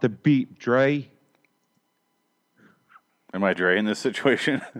the 0.00 0.08
beat, 0.08 0.58
Dre. 0.58 1.08
Am 3.32 3.44
I 3.44 3.54
Dre 3.54 3.78
in 3.78 3.84
this 3.84 3.98
situation? 3.98 4.62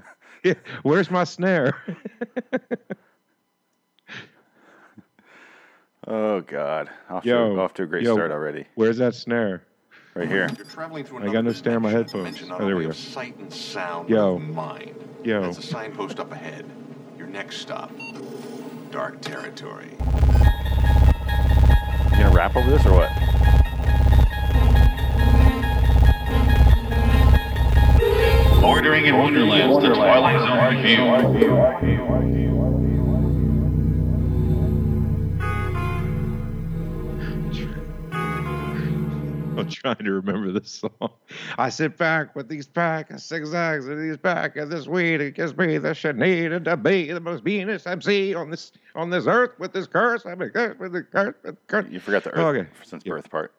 Yeah, 0.44 0.54
Where's 0.84 1.10
my 1.10 1.24
snare? 1.24 1.74
oh 6.06 6.40
God, 6.42 6.88
off, 7.10 7.24
Yo, 7.24 7.54
to, 7.56 7.60
off 7.60 7.74
to 7.74 7.82
a 7.82 7.86
great 7.86 8.04
yo. 8.04 8.14
start 8.14 8.30
already. 8.30 8.66
Where's 8.76 8.98
that 8.98 9.16
snare? 9.16 9.64
Right 10.14 10.28
here. 10.28 10.48
You're 10.56 10.66
traveling 10.66 11.04
through 11.04 11.28
I 11.28 11.32
got 11.32 11.44
no 11.44 11.52
snare 11.52 11.76
in 11.78 11.82
my 11.82 11.90
headphones. 11.90 12.40
Oh, 12.48 12.64
there 12.64 12.76
we 12.76 12.84
go. 12.84 12.90
of 12.90 12.96
Sight 12.96 13.36
and 13.38 13.52
sound, 13.52 14.08
Yo. 14.08 14.38
mind. 14.38 14.94
Yo. 15.24 15.42
That's 15.42 15.58
a 15.58 15.62
signpost 15.62 16.20
up 16.20 16.30
ahead. 16.30 16.64
Your 17.18 17.26
next 17.26 17.56
stop, 17.56 17.90
dark 18.92 19.20
territory. 19.22 19.96
You 19.98 20.06
gonna 22.22 22.30
rap 22.30 22.54
over 22.54 22.70
this 22.70 22.86
or 22.86 22.92
what? 22.92 23.10
Bordering 28.66 29.06
in 29.06 29.16
Wonderland, 29.16 29.80
the 29.80 29.94
Twilight 29.94 30.40
Zone 30.40 30.74
review. 30.76 32.16
I'm 39.58 39.70
trying 39.70 39.96
to 40.04 40.12
remember 40.12 40.52
this 40.52 40.70
song. 40.70 41.10
I 41.56 41.70
sit 41.70 41.96
back 41.96 42.36
with 42.36 42.46
these 42.48 42.66
pack 42.66 43.10
of 43.10 43.20
zigzags 43.20 43.86
and 43.88 43.98
these 43.98 44.18
back 44.18 44.56
of 44.56 44.68
this 44.68 44.86
weed. 44.86 45.22
It 45.22 45.34
gives 45.34 45.56
me 45.56 45.78
the 45.78 45.94
shit 45.94 46.16
needed 46.16 46.66
to 46.66 46.76
be 46.76 47.10
the 47.10 47.20
most 47.20 47.42
meanest 47.42 47.86
MC 47.86 48.34
on 48.34 48.50
this 48.50 48.72
on 48.94 49.08
this 49.08 49.26
earth 49.26 49.52
with 49.58 49.72
this 49.72 49.86
curse. 49.86 50.26
I'm 50.26 50.42
a 50.42 50.50
curse 50.50 50.78
with 50.78 50.92
the 50.92 51.02
curse. 51.04 51.34
With 51.42 51.54
the 51.54 51.60
curse. 51.68 51.86
You 51.90 52.00
forgot 52.00 52.24
the 52.24 52.30
Earth 52.32 52.38
Oh, 52.38 52.48
okay. 52.48 52.68
since 52.84 53.02
Yeah. 53.06 53.14
birth 53.14 53.30
part. 53.30 53.52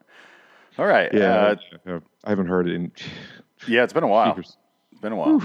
All 0.77 0.85
right. 0.85 1.11
Yeah, 1.11 1.55
Uh, 1.87 1.99
I 2.23 2.29
haven't 2.29 2.47
heard 2.47 2.67
it 2.69 2.75
in. 2.75 2.91
yeah, 3.67 3.83
it's 3.83 3.93
been 3.93 4.03
a 4.03 4.07
while. 4.07 4.35
Jeepers. 4.35 4.55
Been 5.01 5.11
a 5.11 5.15
while. 5.15 5.39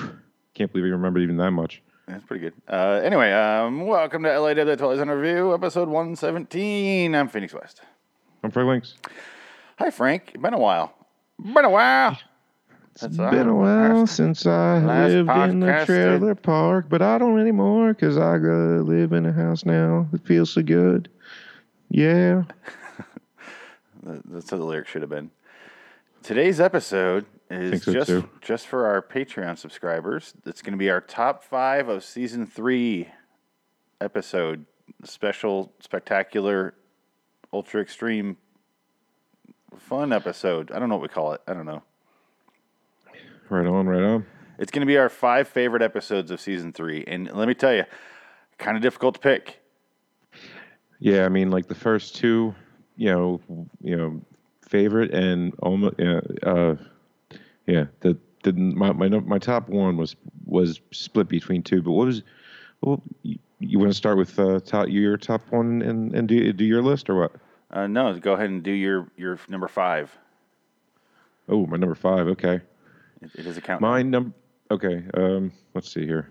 Can't 0.54 0.72
believe 0.72 0.86
you 0.86 0.92
remember 0.92 1.20
even 1.20 1.36
that 1.38 1.50
much. 1.50 1.82
That's 2.08 2.24
pretty 2.24 2.40
good. 2.42 2.54
Uh, 2.68 3.00
anyway, 3.04 3.32
um, 3.32 3.86
welcome 3.86 4.22
to 4.24 4.38
LAW 4.40 4.76
Zone 4.96 5.08
Review, 5.10 5.54
episode 5.54 5.88
117. 5.88 7.14
I'm 7.14 7.28
Phoenix 7.28 7.54
West. 7.54 7.80
I'm 8.42 8.50
Frank 8.50 8.68
Links. 8.68 8.94
Hi, 9.78 9.90
Frank. 9.90 10.40
Been 10.40 10.54
a 10.54 10.58
while. 10.58 10.94
Been 11.38 11.64
a 11.64 11.70
while. 11.70 12.18
It's 12.92 13.02
That's 13.02 13.16
been 13.16 13.48
a 13.48 13.54
while 13.54 14.00
last- 14.00 14.16
since 14.16 14.44
I 14.46 14.78
lived 15.06 15.30
in 15.30 15.60
the 15.60 15.82
trailer 15.86 16.34
park, 16.34 16.86
but 16.88 17.00
I 17.00 17.18
don't 17.18 17.40
anymore 17.40 17.94
because 17.94 18.18
I 18.18 18.36
gotta 18.38 18.82
live 18.82 19.12
in 19.12 19.24
a 19.24 19.32
house 19.32 19.64
now 19.64 20.06
It 20.12 20.20
feels 20.26 20.50
so 20.50 20.62
good. 20.62 21.08
Yeah. 21.88 22.42
That's 24.02 24.50
how 24.50 24.56
the 24.58 24.64
lyric 24.64 24.88
should 24.88 25.02
have 25.02 25.10
been. 25.10 25.30
Today's 26.22 26.60
episode 26.60 27.24
is 27.52 27.82
so, 27.82 27.92
just 27.92 28.06
too. 28.08 28.28
just 28.40 28.66
for 28.66 28.86
our 28.86 29.02
Patreon 29.02 29.58
subscribers. 29.58 30.34
It's 30.46 30.62
going 30.62 30.72
to 30.72 30.78
be 30.78 30.90
our 30.90 31.00
top 31.00 31.44
five 31.44 31.88
of 31.88 32.04
season 32.04 32.46
three 32.46 33.08
episode, 34.00 34.66
special, 35.04 35.72
spectacular, 35.80 36.74
ultra 37.52 37.80
extreme, 37.80 38.36
fun 39.78 40.12
episode. 40.12 40.70
I 40.72 40.78
don't 40.78 40.88
know 40.88 40.96
what 40.96 41.02
we 41.02 41.08
call 41.08 41.32
it. 41.32 41.40
I 41.46 41.54
don't 41.54 41.66
know. 41.66 41.82
Right 43.48 43.66
on, 43.66 43.86
right 43.86 44.02
on. 44.02 44.26
It's 44.58 44.70
going 44.70 44.80
to 44.80 44.86
be 44.86 44.96
our 44.96 45.08
five 45.08 45.48
favorite 45.48 45.82
episodes 45.82 46.30
of 46.30 46.40
season 46.40 46.72
three, 46.72 47.04
and 47.06 47.30
let 47.32 47.48
me 47.48 47.54
tell 47.54 47.74
you, 47.74 47.84
kind 48.58 48.76
of 48.76 48.82
difficult 48.82 49.14
to 49.14 49.20
pick. 49.20 49.60
Yeah, 51.00 51.24
I 51.24 51.28
mean, 51.28 51.50
like 51.50 51.66
the 51.66 51.74
first 51.74 52.14
two, 52.14 52.54
you 52.96 53.10
know, 53.10 53.40
you 53.82 53.96
know, 53.96 54.20
favorite 54.68 55.12
and 55.12 55.52
almost, 55.58 55.96
yeah, 55.98 56.20
uh, 56.44 56.76
yeah. 57.66 57.84
The 58.00 58.16
the 58.42 58.52
my 58.52 58.92
my 58.92 59.08
my 59.08 59.38
top 59.38 59.68
one 59.68 59.96
was 59.96 60.16
was 60.44 60.80
split 60.90 61.28
between 61.28 61.62
two. 61.62 61.82
But 61.82 61.92
what 61.92 62.06
was, 62.06 62.22
well, 62.80 63.02
you, 63.22 63.38
you 63.60 63.78
want 63.78 63.90
to 63.90 63.96
start 63.96 64.18
with 64.18 64.38
uh, 64.38 64.60
top 64.60 64.88
your 64.88 65.16
top 65.16 65.42
one 65.50 65.82
and 65.82 66.14
and 66.14 66.28
do 66.28 66.52
do 66.52 66.64
your 66.64 66.82
list 66.82 67.08
or 67.08 67.20
what? 67.20 67.32
Uh, 67.70 67.86
no, 67.86 68.18
go 68.18 68.34
ahead 68.34 68.50
and 68.50 68.62
do 68.62 68.72
your 68.72 69.08
your 69.16 69.38
number 69.48 69.68
five. 69.68 70.10
Oh, 71.48 71.66
my 71.66 71.76
number 71.76 71.94
five. 71.94 72.28
Okay. 72.28 72.60
It, 73.20 73.30
it 73.34 73.46
is 73.46 73.56
a 73.56 73.60
count. 73.60 73.80
My 73.80 74.02
number. 74.02 74.32
Okay. 74.70 75.04
Um, 75.14 75.52
let's 75.74 75.90
see 75.90 76.06
here. 76.06 76.30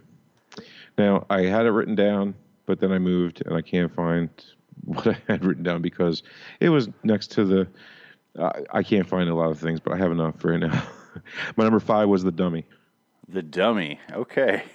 Now 0.97 1.25
I 1.29 1.43
had 1.43 1.65
it 1.65 1.71
written 1.71 1.95
down, 1.95 2.35
but 2.65 2.79
then 2.79 2.91
I 2.91 2.99
moved 2.99 3.43
and 3.45 3.55
I 3.55 3.61
can't 3.61 3.93
find 3.93 4.29
what 4.83 5.07
I 5.07 5.17
had 5.27 5.45
written 5.45 5.63
down 5.63 5.81
because 5.81 6.23
it 6.59 6.69
was 6.69 6.89
next 7.03 7.31
to 7.31 7.45
the. 7.45 7.67
I 8.39 8.63
I 8.71 8.83
can't 8.83 9.07
find 9.07 9.29
a 9.29 9.35
lot 9.35 9.51
of 9.51 9.59
things, 9.59 9.79
but 9.79 9.93
I 9.93 9.97
have 9.97 10.11
enough 10.11 10.43
right 10.43 10.59
now. 10.59 10.83
My 11.57 11.63
number 11.63 11.79
five 11.79 12.07
was 12.09 12.23
the 12.23 12.31
dummy. 12.31 12.65
The 13.29 13.41
dummy. 13.41 13.99
Okay. 14.11 14.63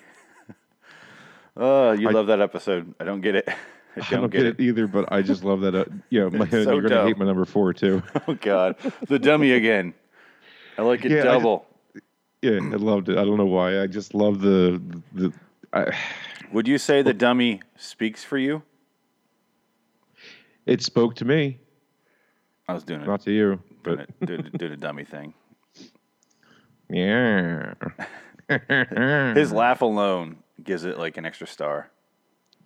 Oh, 1.59 1.93
you 1.93 2.09
I- 2.09 2.13
love 2.13 2.27
that 2.27 2.41
episode. 2.43 2.95
I 3.01 3.05
don't 3.05 3.23
get 3.23 3.35
it. 3.35 3.49
I 3.97 4.01
don't, 4.01 4.13
I 4.13 4.17
don't 4.21 4.31
get 4.31 4.45
it 4.45 4.61
either, 4.61 4.87
but 4.87 5.11
I 5.11 5.23
just 5.23 5.43
love 5.43 5.63
that. 5.63 5.75
Uh, 5.75 5.87
you 6.11 6.21
know, 6.21 6.29
my, 6.29 6.47
so 6.51 6.73
you're 6.75 6.83
gonna 6.83 7.07
hate 7.07 7.17
my 7.17 7.25
number 7.25 7.47
four 7.47 7.73
too. 7.73 8.03
Oh 8.29 8.35
God, 8.35 8.77
the 9.09 9.19
dummy 9.19 9.53
again. 9.53 9.95
I 10.77 10.83
like 10.83 11.07
it 11.07 11.13
Yeah, 11.13 11.21
I 11.21 11.23
double. 11.25 11.67
yeah, 12.43 12.57
I 12.57 12.77
loved 12.77 13.09
it. 13.09 13.17
I 13.17 13.25
don't 13.25 13.39
know 13.39 13.47
why. 13.47 13.81
I 13.81 13.87
just 13.87 14.13
love 14.13 14.43
the 14.43 14.83
the. 15.15 15.33
I, 15.73 15.97
Would 16.53 16.69
you 16.69 16.77
say 16.77 17.01
the 17.01 17.15
dummy 17.15 17.63
speaks 17.79 18.23
for 18.23 18.37
you? 18.37 18.63
it 20.67 20.83
spoke 20.83 21.15
to 21.15 21.25
me, 21.25 21.59
I 22.69 22.75
was 22.75 22.83
doing 22.85 23.01
it. 23.01 23.07
not 23.07 23.23
to 23.23 23.31
you, 23.33 23.61
doing 23.83 23.97
but 23.97 24.01
it. 24.01 24.27
Did, 24.27 24.59
did 24.59 24.73
a 24.73 24.77
dummy 24.77 25.05
thing. 25.05 25.33
Yeah. 26.89 27.75
His 29.35 29.53
laugh 29.53 29.83
alone 29.83 30.37
gives 30.63 30.85
it 30.85 30.99
like 30.99 31.17
an 31.17 31.27
extra 31.27 31.47
star. 31.47 31.91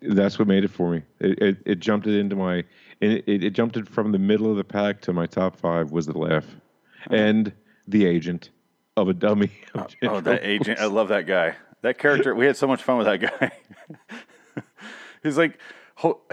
That's 0.02 0.38
what 0.38 0.48
made 0.48 0.64
it 0.64 0.70
for 0.70 0.90
me. 0.90 1.02
It 1.18 1.38
it, 1.38 1.56
it 1.66 1.74
jumped 1.80 2.06
it 2.06 2.18
into 2.18 2.36
my 2.36 2.64
it, 3.00 3.24
it, 3.26 3.44
it 3.44 3.50
jumped 3.50 3.76
it 3.76 3.88
from 3.88 4.12
the 4.12 4.18
middle 4.18 4.50
of 4.50 4.56
the 4.56 4.64
pack 4.64 5.00
to 5.02 5.12
my 5.12 5.26
top 5.26 5.56
five 5.56 5.90
was 5.90 6.06
the 6.06 6.16
laugh, 6.16 6.46
mm-hmm. 6.46 7.14
and 7.14 7.52
the 7.86 8.06
agent 8.06 8.50
of 8.96 9.08
a 9.08 9.14
dummy. 9.14 9.50
of 9.74 9.94
Oh, 10.02 10.20
that 10.20 10.40
agent! 10.44 10.80
I 10.80 10.86
love 10.86 11.08
that 11.08 11.26
guy. 11.26 11.56
That 11.82 11.98
character. 11.98 12.34
We 12.34 12.46
had 12.46 12.56
so 12.56 12.66
much 12.66 12.82
fun 12.82 12.98
with 12.98 13.06
that 13.06 13.18
guy. 13.18 14.62
he's 15.22 15.38
like, 15.38 15.58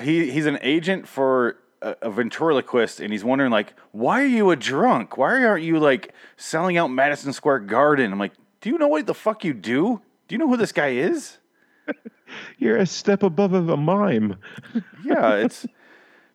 he 0.02 0.30
he's 0.32 0.46
an 0.46 0.60
agent 0.62 1.08
for 1.08 1.58
a, 1.82 1.96
a 2.04 2.10
ventriloquist, 2.12 3.00
and 3.00 3.12
he's 3.12 3.24
wondering 3.24 3.52
like, 3.52 3.74
why 3.92 4.22
are 4.22 4.28
you 4.28 4.52
a 4.52 4.56
drunk? 4.56 5.18
Why 5.18 5.44
aren't 5.44 5.64
you 5.64 5.80
like 5.80 6.14
selling 6.36 6.78
out 6.78 6.88
Madison 6.88 7.34
Square 7.34 7.60
Garden? 7.60 8.12
I'm 8.12 8.20
like, 8.20 8.34
do 8.62 8.70
you 8.70 8.78
know 8.78 8.88
what 8.88 9.06
the 9.06 9.14
fuck 9.14 9.44
you 9.44 9.54
do? 9.54 10.02
Do 10.28 10.36
you 10.36 10.40
know 10.40 10.48
who 10.48 10.58
this 10.58 10.72
guy 10.72 10.90
is? 10.90 11.38
You're 12.58 12.78
a 12.78 12.86
step 12.86 13.24
above 13.24 13.54
of 13.54 13.70
a 13.70 13.78
mime. 13.78 14.38
Yeah, 15.04 15.36
it's 15.36 15.66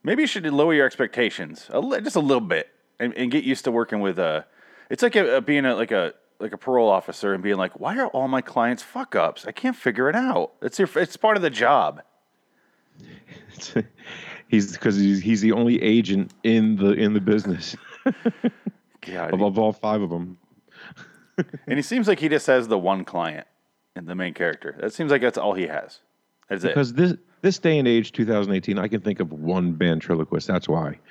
maybe 0.03 0.23
you 0.23 0.27
should 0.27 0.47
lower 0.47 0.73
your 0.73 0.87
expectations 0.87 1.67
a 1.69 1.79
li- 1.79 2.01
just 2.01 2.17
a 2.17 2.21
little 2.21 2.41
bit 2.41 2.71
and, 2.99 3.13
and 3.19 3.31
get 3.31 3.45
used 3.45 3.65
to 3.65 3.71
working 3.71 4.01
with 4.01 4.19
uh 4.19 4.45
It's 4.89 5.03
like 5.03 5.15
a, 5.15 5.37
a 5.37 5.41
being 5.43 5.67
a, 5.67 5.75
like 5.77 5.91
a 5.91 6.15
like 6.41 6.55
a 6.55 6.57
parole 6.57 6.89
officer 6.89 7.35
and 7.35 7.43
being 7.43 7.57
like, 7.59 7.79
why 7.79 7.99
are 7.99 8.07
all 8.09 8.29
my 8.29 8.41
clients 8.41 8.83
fuck 8.83 9.15
ups? 9.15 9.47
I 9.47 9.53
can't 9.53 9.77
figure 9.77 10.09
it 10.09 10.17
out. 10.17 10.53
It's 10.63 10.79
your 10.79 10.89
it's 10.97 11.19
part 11.19 11.37
of 11.37 11.43
the 11.43 11.51
job. 11.51 12.01
he's 14.53 14.73
because 14.73 14.97
he's, 14.97 15.21
he's 15.21 15.41
the 15.41 15.51
only 15.51 15.83
agent 15.83 16.33
in 16.45 16.77
the 16.77 16.93
in 16.93 17.15
the 17.15 17.21
business 17.21 17.75
God, 19.01 19.35
of, 19.35 19.43
of 19.43 19.59
all 19.59 19.73
five 19.73 20.01
of 20.01 20.11
them. 20.11 20.39
and 21.67 21.77
he 21.77 21.83
seems 21.83 22.07
like 22.07 22.21
he 22.21 22.29
just 22.29 22.47
has 22.47 22.69
the 22.69 22.79
one 22.79 23.05
client 23.05 23.49
and 23.97 24.07
the 24.07 24.15
main 24.15 24.35
character. 24.35 24.77
That 24.79 24.93
seems 24.93 25.11
like 25.11 25.23
that's 25.23 25.39
all 25.39 25.55
he 25.55 25.67
has. 25.67 25.99
That's 26.49 26.63
it. 26.63 26.69
Because 26.69 26.93
this 26.93 27.15
this 27.41 27.59
day 27.59 27.79
and 27.79 27.89
age, 27.89 28.13
2018, 28.13 28.79
I 28.79 28.87
can 28.87 29.01
think 29.01 29.19
of 29.19 29.33
one 29.33 29.75
ventriloquist. 29.75 30.47
That's 30.47 30.69
why. 30.69 31.01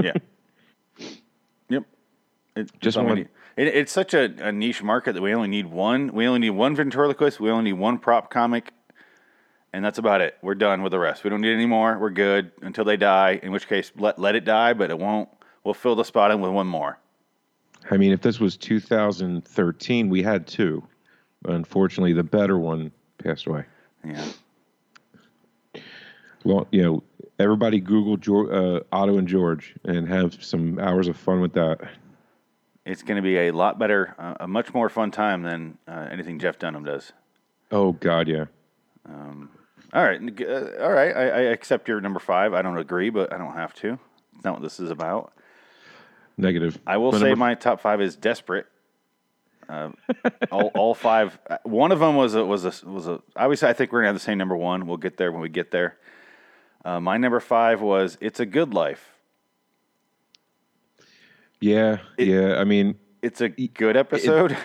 Yeah. 0.00 0.12
yep. 1.68 1.82
It, 2.54 2.70
Just 2.80 2.96
one. 2.96 3.18
It, 3.18 3.28
it's 3.56 3.90
such 3.90 4.14
a, 4.14 4.32
a 4.38 4.52
niche 4.52 4.80
market 4.80 5.14
that 5.14 5.22
we 5.22 5.34
only 5.34 5.48
need 5.48 5.66
one. 5.66 6.12
We 6.12 6.28
only 6.28 6.38
need 6.38 6.50
one 6.50 6.76
ventriloquist. 6.76 7.40
We 7.40 7.50
only 7.50 7.72
need 7.72 7.80
one 7.80 7.98
prop 7.98 8.30
comic, 8.30 8.72
and 9.78 9.84
that's 9.84 9.98
about 9.98 10.20
it. 10.20 10.36
We're 10.42 10.56
done 10.56 10.82
with 10.82 10.90
the 10.90 10.98
rest. 10.98 11.22
We 11.22 11.30
don't 11.30 11.40
need 11.40 11.54
any 11.54 11.64
more. 11.64 11.96
We're 11.96 12.10
good 12.10 12.50
until 12.62 12.84
they 12.84 12.96
die. 12.96 13.38
In 13.44 13.52
which 13.52 13.68
case, 13.68 13.92
let 13.96 14.18
let 14.18 14.34
it 14.34 14.44
die, 14.44 14.72
but 14.72 14.90
it 14.90 14.98
won't. 14.98 15.28
We'll 15.62 15.72
fill 15.72 15.94
the 15.94 16.04
spot 16.04 16.32
in 16.32 16.40
with 16.40 16.50
one 16.50 16.66
more. 16.66 16.98
I 17.88 17.96
mean, 17.96 18.10
if 18.10 18.20
this 18.20 18.40
was 18.40 18.56
2013, 18.56 20.08
we 20.08 20.20
had 20.20 20.48
two. 20.48 20.82
Unfortunately, 21.44 22.12
the 22.12 22.24
better 22.24 22.58
one 22.58 22.90
passed 23.18 23.46
away. 23.46 23.66
Yeah. 24.04 24.26
Well, 26.42 26.66
you 26.72 26.82
know, 26.82 27.04
everybody 27.38 27.78
Google 27.78 28.16
George, 28.16 28.50
uh, 28.50 28.80
Otto 28.90 29.16
and 29.16 29.28
George 29.28 29.76
and 29.84 30.08
have 30.08 30.42
some 30.42 30.80
hours 30.80 31.06
of 31.06 31.16
fun 31.16 31.40
with 31.40 31.52
that. 31.52 31.88
It's 32.84 33.04
going 33.04 33.14
to 33.14 33.22
be 33.22 33.36
a 33.36 33.52
lot 33.52 33.78
better, 33.78 34.16
uh, 34.18 34.34
a 34.40 34.48
much 34.48 34.74
more 34.74 34.88
fun 34.88 35.12
time 35.12 35.42
than 35.42 35.78
uh, 35.86 36.08
anything 36.10 36.40
Jeff 36.40 36.58
Dunham 36.58 36.82
does. 36.82 37.12
Oh 37.70 37.92
God, 37.92 38.26
yeah. 38.26 38.46
All 39.92 40.02
right, 40.04 40.20
uh, 40.42 40.82
all 40.82 40.92
right. 40.92 41.16
I, 41.16 41.22
I 41.28 41.40
accept 41.50 41.88
your 41.88 42.00
number 42.00 42.20
five. 42.20 42.52
I 42.52 42.60
don't 42.62 42.76
agree, 42.76 43.08
but 43.10 43.32
I 43.32 43.38
don't 43.38 43.54
have 43.54 43.72
to. 43.76 43.98
It's 44.34 44.44
not 44.44 44.54
what 44.54 44.62
this 44.62 44.78
is 44.80 44.90
about. 44.90 45.32
Negative. 46.36 46.78
I 46.86 46.98
will 46.98 47.12
My 47.12 47.18
say 47.18 47.24
number 47.30 47.36
my 47.36 47.54
top 47.54 47.80
five 47.80 48.00
is 48.00 48.14
desperate. 48.14 48.66
Uh, 49.68 49.90
all, 50.52 50.66
all 50.74 50.94
five. 50.94 51.38
uh, 51.48 51.58
One 51.64 51.90
of 51.92 51.98
them 52.00 52.16
was 52.16 52.34
a 52.34 52.44
was 52.44 52.64
a 52.64 52.88
was 52.88 53.06
a. 53.08 53.20
Obviously, 53.36 53.68
I 53.68 53.72
think 53.72 53.92
we're 53.92 54.00
gonna 54.00 54.08
have 54.08 54.16
the 54.16 54.20
same 54.20 54.38
number 54.38 54.56
one. 54.56 54.86
We'll 54.86 54.96
get 54.98 55.16
there 55.16 55.32
when 55.32 55.40
we 55.40 55.48
get 55.48 55.70
there. 55.70 55.96
Uh, 56.84 57.00
my 57.00 57.16
number 57.16 57.40
five 57.40 57.80
was 57.80 58.16
"It's 58.20 58.40
a 58.40 58.46
Good 58.46 58.72
Life." 58.72 59.10
Yeah, 61.60 61.98
yeah. 62.18 62.56
I 62.56 62.64
mean, 62.64 62.94
It's 63.22 63.40
a 63.40 63.48
good 63.48 63.96
episode. 63.96 64.56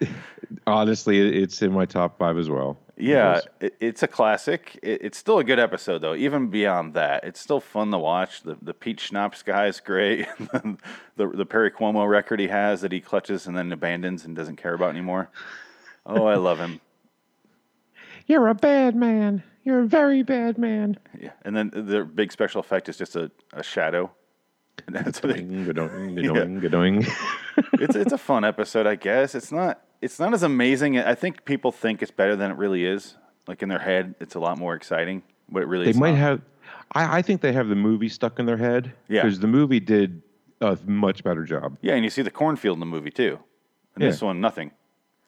honestly, 0.66 1.20
it's 1.42 1.62
in 1.62 1.72
my 1.72 1.86
top 1.86 2.18
five 2.18 2.36
as 2.36 2.50
well. 2.50 2.78
Yeah, 2.98 3.40
it, 3.60 3.76
it's 3.78 4.02
a 4.02 4.08
classic. 4.08 4.78
It, 4.82 5.02
it's 5.02 5.18
still 5.18 5.38
a 5.38 5.44
good 5.44 5.58
episode 5.58 5.98
though. 5.98 6.14
Even 6.14 6.48
beyond 6.48 6.94
that, 6.94 7.24
it's 7.24 7.40
still 7.40 7.60
fun 7.60 7.90
to 7.90 7.98
watch. 7.98 8.42
The 8.42 8.56
the 8.62 8.72
Pete 8.72 9.00
Schnapps 9.00 9.42
guy 9.42 9.66
is 9.66 9.80
great. 9.80 10.26
the 10.38 10.78
the 11.28 11.46
Perry 11.46 11.70
Como 11.70 12.04
record 12.04 12.40
he 12.40 12.48
has 12.48 12.80
that 12.80 12.92
he 12.92 13.00
clutches 13.00 13.46
and 13.46 13.56
then 13.56 13.70
abandons 13.70 14.24
and 14.24 14.34
doesn't 14.34 14.56
care 14.56 14.74
about 14.74 14.90
anymore. 14.90 15.30
Oh, 16.06 16.26
I 16.26 16.36
love 16.36 16.58
him. 16.58 16.80
You're 18.26 18.48
a 18.48 18.54
bad 18.54 18.96
man. 18.96 19.42
You're 19.62 19.80
a 19.80 19.86
very 19.86 20.22
bad 20.22 20.58
man. 20.58 20.98
Yeah, 21.18 21.32
and 21.42 21.54
then 21.54 21.70
the 21.74 22.04
big 22.04 22.32
special 22.32 22.60
effect 22.60 22.88
is 22.88 22.96
just 22.96 23.14
a, 23.14 23.30
a 23.52 23.62
shadow. 23.62 24.10
That's 24.88 25.22
what 25.22 25.36
it- 25.36 25.44
it's 27.74 27.96
it's 27.96 28.12
a 28.12 28.18
fun 28.18 28.44
episode, 28.44 28.86
I 28.86 28.94
guess. 28.94 29.34
It's 29.34 29.52
not 29.52 29.82
it's 30.02 30.18
not 30.20 30.34
as 30.34 30.42
amazing. 30.42 30.98
I 30.98 31.14
think 31.14 31.44
people 31.44 31.72
think 31.72 32.02
it's 32.02 32.10
better 32.10 32.36
than 32.36 32.50
it 32.50 32.56
really 32.56 32.84
is. 32.84 33.16
Like 33.46 33.62
in 33.62 33.68
their 33.68 33.78
head, 33.78 34.14
it's 34.20 34.34
a 34.34 34.40
lot 34.40 34.58
more 34.58 34.74
exciting, 34.74 35.22
but 35.48 35.62
it 35.62 35.68
really 35.68 35.84
They 35.84 35.90
is 35.90 35.96
might 35.98 36.10
not. 36.12 36.18
have. 36.18 36.40
I, 36.92 37.18
I 37.18 37.22
think 37.22 37.40
they 37.40 37.52
have 37.52 37.68
the 37.68 37.76
movie 37.76 38.08
stuck 38.08 38.38
in 38.38 38.46
their 38.46 38.56
head. 38.56 38.92
Yeah. 39.08 39.22
Because 39.22 39.40
the 39.40 39.46
movie 39.46 39.80
did 39.80 40.22
a 40.60 40.76
much 40.84 41.22
better 41.22 41.44
job. 41.44 41.78
Yeah, 41.80 41.94
and 41.94 42.04
you 42.04 42.10
see 42.10 42.22
the 42.22 42.30
cornfield 42.30 42.76
in 42.76 42.80
the 42.80 42.86
movie 42.86 43.10
too. 43.10 43.38
And 43.94 44.02
Yeah. 44.02 44.10
this 44.10 44.20
one, 44.20 44.40
nothing. 44.40 44.72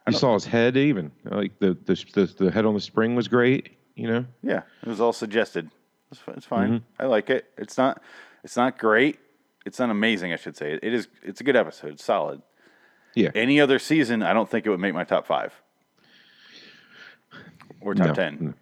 You 0.08 0.14
saw 0.14 0.34
his 0.34 0.46
head 0.46 0.76
even. 0.76 1.12
Like 1.24 1.58
the, 1.58 1.76
the 1.84 1.94
the 2.14 2.44
the 2.44 2.50
head 2.50 2.64
on 2.64 2.74
the 2.74 2.80
spring 2.80 3.14
was 3.14 3.28
great. 3.28 3.76
You 3.94 4.08
know. 4.08 4.24
Yeah, 4.42 4.62
it 4.82 4.88
was 4.88 5.00
all 5.00 5.12
suggested. 5.12 5.70
It's, 6.10 6.20
it's 6.28 6.46
fine. 6.46 6.80
Mm-hmm. 6.80 7.02
I 7.02 7.06
like 7.06 7.30
it. 7.30 7.46
It's 7.58 7.76
not 7.76 8.02
it's 8.42 8.56
not 8.56 8.78
great. 8.78 9.18
It's 9.66 9.78
not 9.78 9.90
amazing, 9.90 10.32
I 10.32 10.36
should 10.36 10.56
say. 10.56 10.78
It 10.82 10.94
is. 10.94 11.08
It's 11.22 11.40
a 11.40 11.44
good 11.44 11.56
episode. 11.56 11.92
It's 11.92 12.04
solid. 12.04 12.42
Yeah. 13.14 13.30
Any 13.34 13.60
other 13.60 13.78
season, 13.78 14.22
I 14.22 14.32
don't 14.32 14.48
think 14.48 14.66
it 14.66 14.70
would 14.70 14.80
make 14.80 14.94
my 14.94 15.04
top 15.04 15.26
five 15.26 15.52
or 17.80 17.94
top 17.94 18.08
No, 18.08 18.14
ten. 18.14 18.38
no. 18.40 18.54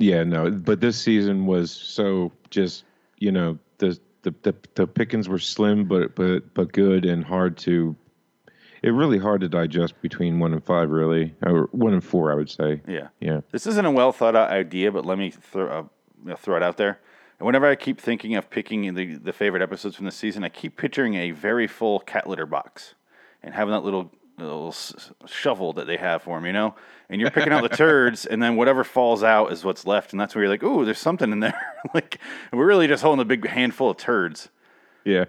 Yeah, 0.00 0.24
no, 0.24 0.50
but 0.50 0.80
this 0.80 1.00
season 1.00 1.46
was 1.46 1.70
so 1.70 2.32
just 2.50 2.84
you 3.18 3.30
know 3.30 3.58
the 3.78 3.98
the 4.22 4.34
the, 4.42 4.54
the 4.74 4.86
pickings 4.86 5.28
were 5.28 5.38
slim, 5.38 5.84
but 5.84 6.14
but 6.16 6.52
but 6.54 6.72
good 6.72 7.04
and 7.04 7.24
hard 7.24 7.56
to. 7.58 7.94
It 8.82 8.90
really 8.90 9.18
hard 9.18 9.40
to 9.40 9.48
digest 9.48 9.98
between 10.02 10.40
one 10.40 10.52
and 10.52 10.62
five, 10.62 10.90
really, 10.90 11.34
or 11.42 11.68
one 11.72 11.94
and 11.94 12.04
four, 12.04 12.30
I 12.30 12.34
would 12.34 12.50
say. 12.50 12.82
Yeah. 12.86 13.08
Yeah. 13.18 13.40
This 13.50 13.66
isn't 13.66 13.86
a 13.86 13.90
well 13.90 14.12
thought 14.12 14.36
out 14.36 14.50
idea, 14.50 14.92
but 14.92 15.06
let 15.06 15.16
me 15.16 15.30
throw, 15.30 15.88
uh, 16.28 16.36
throw 16.36 16.56
it 16.58 16.62
out 16.62 16.76
there. 16.76 17.00
And 17.38 17.46
whenever 17.46 17.66
I 17.66 17.74
keep 17.74 18.00
thinking 18.00 18.36
of 18.36 18.48
picking 18.50 18.94
the, 18.94 19.16
the 19.16 19.32
favorite 19.32 19.62
episodes 19.62 19.96
from 19.96 20.04
the 20.06 20.12
season, 20.12 20.44
I 20.44 20.48
keep 20.48 20.76
picturing 20.76 21.14
a 21.14 21.32
very 21.32 21.66
full 21.66 22.00
cat 22.00 22.28
litter 22.28 22.46
box 22.46 22.94
and 23.42 23.54
having 23.54 23.72
that 23.72 23.80
little 23.84 24.12
little 24.38 24.68
s- 24.68 25.12
shovel 25.26 25.72
that 25.74 25.86
they 25.86 25.96
have 25.96 26.22
for 26.22 26.36
them, 26.36 26.46
you 26.46 26.52
know. 26.52 26.74
And 27.08 27.20
you're 27.20 27.30
picking 27.30 27.52
out 27.52 27.62
the 27.62 27.68
turds, 27.76 28.24
and 28.26 28.42
then 28.42 28.56
whatever 28.56 28.82
falls 28.82 29.22
out 29.22 29.52
is 29.52 29.64
what's 29.64 29.86
left, 29.86 30.12
and 30.12 30.20
that's 30.20 30.34
where 30.34 30.42
you're 30.44 30.50
like, 30.52 30.62
"Ooh, 30.62 30.84
there's 30.84 30.98
something 30.98 31.30
in 31.32 31.40
there." 31.40 31.60
like 31.94 32.18
we're 32.52 32.66
really 32.66 32.86
just 32.88 33.02
holding 33.02 33.20
a 33.20 33.24
big 33.24 33.46
handful 33.46 33.90
of 33.90 33.96
turds, 33.96 34.48
Yeah. 35.04 35.26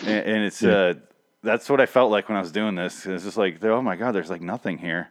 and, 0.00 0.08
and 0.26 0.44
it's 0.44 0.62
uh, 0.62 0.94
that's 1.42 1.68
what 1.68 1.80
I 1.80 1.86
felt 1.86 2.10
like 2.10 2.28
when 2.28 2.36
I 2.36 2.40
was 2.40 2.52
doing 2.52 2.74
this. 2.74 3.04
It's 3.06 3.24
just 3.24 3.36
like, 3.36 3.62
oh 3.64 3.82
my 3.82 3.96
god, 3.96 4.12
there's 4.12 4.30
like 4.30 4.42
nothing 4.42 4.78
here. 4.78 5.10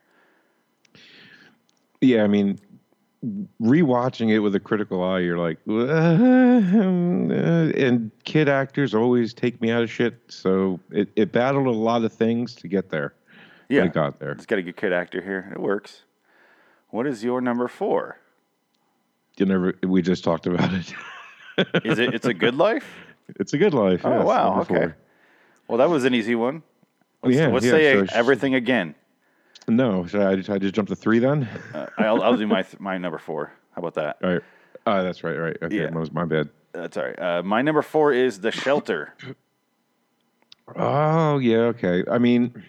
Yeah, 2.02 2.24
I 2.24 2.28
mean, 2.28 2.60
rewatching 3.62 4.30
it 4.30 4.40
with 4.40 4.56
a 4.56 4.60
critical 4.60 5.04
eye, 5.04 5.20
you're 5.20 5.38
like, 5.38 5.58
"Uh, 5.68 5.74
and 7.76 8.12
kid 8.24 8.48
actors 8.50 8.94
always 8.94 9.34
take 9.34 9.60
me 9.62 9.72
out 9.72 9.84
of 9.84 9.92
shit. 9.92 10.20
So 10.28 10.80
it, 10.92 11.10
it 11.16 11.32
battled 11.32 11.68
a 11.68 11.72
lot 11.72 12.04
of 12.04 12.14
things 12.14 12.56
to 12.56 12.68
get 12.68 12.90
there. 12.90 13.14
Yeah, 13.70 13.86
it 13.86 13.94
got 13.94 14.20
there. 14.20 14.32
It's 14.32 14.46
got 14.46 14.60
a 14.60 14.62
good 14.62 14.78
kid 14.78 14.94
actor 14.94 15.22
here. 15.22 15.52
It 15.52 15.60
works. 15.60 16.04
What 16.90 17.06
is 17.06 17.24
your 17.24 17.42
number 17.42 17.68
four? 17.68 18.20
You 19.38 19.46
never. 19.46 19.74
We 19.84 20.02
just 20.02 20.24
talked 20.24 20.48
about 20.48 20.74
it. 20.74 20.94
Is 21.84 22.00
it? 22.00 22.14
It's 22.14 22.26
a 22.28 22.34
good 22.34 22.56
life. 22.56 22.86
it's 23.40 23.54
a 23.54 23.58
good 23.58 23.74
life. 23.74 24.02
Oh 24.06 24.18
yes, 24.18 24.26
wow. 24.26 24.62
Okay. 24.62 24.74
four. 24.76 24.98
Well, 25.68 25.78
that 25.80 25.90
was 25.90 26.06
an 26.06 26.14
easy 26.14 26.36
one. 26.36 26.64
Let's, 27.24 27.36
Yeah, 27.36 27.48
let's 27.48 27.66
yeah, 27.66 27.72
say 27.72 28.06
so 28.06 28.16
everything 28.16 28.56
again. 28.56 28.96
No, 29.68 30.06
should 30.06 30.22
I, 30.22 30.36
should 30.42 30.50
I 30.50 30.58
just 30.60 30.74
jump 30.76 30.88
to 30.90 30.96
three 30.96 31.20
then? 31.20 31.48
Uh, 31.74 31.88
I'll, 31.98 32.22
I'll 32.24 32.38
do 32.38 32.48
my 32.48 32.62
th- 32.64 32.80
my 32.80 32.98
number 32.98 33.18
four. 33.18 33.52
How 33.72 33.80
about 33.80 33.96
that? 33.96 34.18
All 34.24 34.34
right. 34.34 34.42
Uh, 34.86 35.04
that's 35.04 35.24
right. 35.24 35.38
Right. 35.38 35.58
Okay. 35.62 35.76
Yeah. 35.76 35.84
That 35.88 35.94
was 35.96 36.12
my 36.12 36.26
bad. 36.26 36.50
That's 36.72 36.96
all 36.96 37.04
right. 37.04 37.20
Uh, 37.20 37.44
my 37.44 37.62
number 37.62 37.82
four 37.82 38.14
is 38.14 38.40
the 38.40 38.52
shelter. 38.52 39.14
Oh 40.76 41.38
yeah. 41.40 41.58
Okay. 41.58 42.04
I 42.10 42.18
mean, 42.18 42.64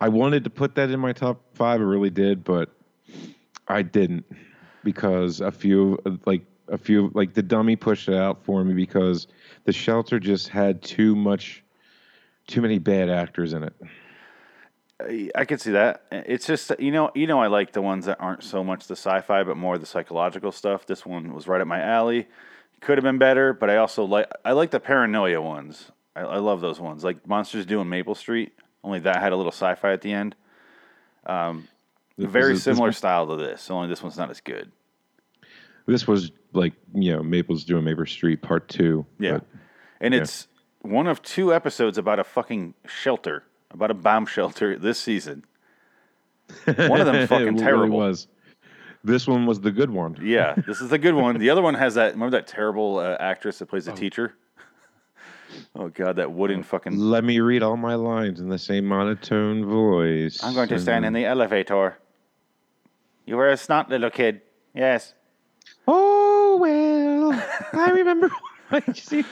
I 0.00 0.08
wanted 0.08 0.44
to 0.44 0.50
put 0.50 0.74
that 0.76 0.90
in 0.90 1.00
my 1.00 1.12
top 1.12 1.42
five. 1.54 1.80
I 1.80 1.84
really 1.84 2.10
did, 2.10 2.44
but 2.44 2.70
I 3.68 3.82
didn't 3.82 4.24
because 4.84 5.40
a 5.40 5.50
few 5.50 5.98
like 6.26 6.42
a 6.68 6.78
few 6.78 7.10
like 7.14 7.34
the 7.34 7.42
dummy 7.42 7.76
pushed 7.76 8.08
it 8.08 8.14
out 8.14 8.44
for 8.44 8.64
me 8.64 8.74
because 8.74 9.26
the 9.64 9.72
shelter 9.72 10.18
just 10.18 10.48
had 10.48 10.82
too 10.82 11.14
much, 11.14 11.62
too 12.46 12.62
many 12.62 12.78
bad 12.78 13.10
actors 13.10 13.52
in 13.52 13.62
it. 13.64 13.74
I- 15.08 15.30
I 15.34 15.44
could 15.44 15.60
see 15.60 15.72
that. 15.72 16.02
It's 16.10 16.46
just 16.46 16.72
you 16.78 16.90
know 16.90 17.10
you 17.14 17.26
know 17.26 17.40
I 17.40 17.46
like 17.48 17.72
the 17.72 17.82
ones 17.82 18.06
that 18.06 18.18
aren't 18.20 18.42
so 18.42 18.62
much 18.64 18.86
the 18.86 18.96
sci-fi 18.96 19.42
but 19.44 19.56
more 19.56 19.78
the 19.78 19.86
psychological 19.86 20.52
stuff. 20.52 20.86
This 20.86 21.04
one 21.06 21.34
was 21.34 21.46
right 21.48 21.60
up 21.60 21.66
my 21.66 21.80
alley. 21.80 22.28
Could 22.80 22.98
have 22.98 23.04
been 23.04 23.18
better, 23.18 23.52
but 23.52 23.70
I 23.70 23.76
also 23.76 24.04
like 24.04 24.30
I 24.44 24.52
like 24.52 24.70
the 24.70 24.80
paranoia 24.80 25.40
ones. 25.40 25.90
I, 26.16 26.20
I 26.22 26.36
love 26.38 26.60
those 26.60 26.78
ones, 26.80 27.04
like 27.04 27.26
Monsters 27.26 27.64
Due 27.66 27.80
on 27.80 27.88
Maple 27.88 28.14
Street. 28.14 28.52
Only 28.84 28.98
that 29.00 29.16
had 29.20 29.32
a 29.32 29.36
little 29.36 29.52
sci-fi 29.52 29.92
at 29.92 30.02
the 30.02 30.12
end. 30.12 30.34
Um, 31.26 31.68
very 32.18 32.52
This 32.52 32.58
is- 32.60 32.64
this 32.64 32.74
similar 32.76 32.92
style 32.92 33.26
to 33.28 33.36
this. 33.36 33.70
Only 33.70 33.88
this 33.88 34.02
one's 34.02 34.18
not 34.18 34.30
as 34.30 34.40
good. 34.40 34.72
This 35.86 36.06
was 36.06 36.30
like 36.52 36.74
you 36.94 37.12
know 37.12 37.22
Maple's 37.22 37.64
doing 37.64 37.84
Maple 37.84 38.06
Street 38.06 38.42
Part 38.42 38.68
Two. 38.68 39.06
Yeah, 39.18 39.32
but- 39.38 39.44
and 40.00 40.14
it's 40.14 40.48
one 40.80 41.06
of 41.06 41.22
two 41.22 41.54
episodes 41.54 41.96
about 41.98 42.18
a 42.18 42.24
fucking 42.24 42.74
shelter, 42.86 43.44
about 43.72 43.90
a 43.90 43.94
bomb 43.94 44.26
shelter 44.26 44.78
this 44.78 44.98
season. 44.98 45.44
One 46.64 47.00
of 47.00 47.06
them 47.06 47.26
fucking 47.28 47.46
really 47.46 47.58
terrible. 47.58 47.96
was. 47.98 48.28
This 49.04 49.26
one 49.26 49.46
was 49.46 49.60
the 49.60 49.72
good 49.72 49.90
one. 49.90 50.16
Yeah, 50.22 50.54
this 50.66 50.80
is 50.80 50.90
the 50.90 50.98
good 50.98 51.14
one. 51.14 51.38
The 51.38 51.50
other 51.50 51.62
one 51.62 51.74
has 51.74 51.94
that. 51.94 52.12
Remember 52.12 52.36
that 52.36 52.46
terrible 52.46 52.98
uh, 52.98 53.16
actress 53.18 53.58
that 53.58 53.66
plays 53.66 53.86
the 53.86 53.92
teacher? 53.92 54.34
Oh 55.74 55.88
god, 55.88 56.16
that 56.16 56.32
wooden 56.32 56.62
fucking. 56.62 56.96
Let 56.96 57.24
me 57.24 57.38
read 57.40 57.62
all 57.62 57.76
my 57.76 57.94
lines 57.94 58.40
in 58.40 58.48
the 58.48 58.58
same 58.58 58.86
monotone 58.86 59.66
voice. 59.66 60.42
I'm 60.42 60.54
going 60.54 60.68
to 60.70 60.78
stand 60.78 61.04
in 61.04 61.12
the 61.12 61.26
elevator. 61.26 61.98
You 63.26 63.36
were 63.36 63.50
a 63.50 63.56
snot 63.58 63.90
little 63.90 64.08
kid. 64.08 64.40
Yes. 64.74 65.12
Oh 65.86 66.56
well, 66.58 67.32
I 67.74 67.90
remember. 67.90 68.30
See, 68.94 69.24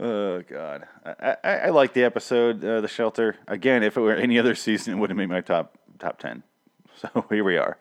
Oh 0.00 0.42
god, 0.42 0.86
I, 1.04 1.36
I, 1.44 1.50
I 1.56 1.68
like 1.70 1.92
the 1.92 2.02
episode, 2.04 2.64
uh, 2.64 2.80
the 2.80 2.88
shelter. 2.88 3.36
Again, 3.46 3.82
if 3.82 3.96
it 3.96 4.00
were 4.00 4.14
any 4.14 4.38
other 4.38 4.54
season, 4.54 4.94
it 4.94 4.96
would 4.96 5.10
have 5.10 5.16
made 5.16 5.28
my 5.28 5.40
top 5.40 5.78
top 5.98 6.18
ten. 6.18 6.42
So 6.94 7.26
here 7.30 7.42
we 7.42 7.56
are. 7.56 7.78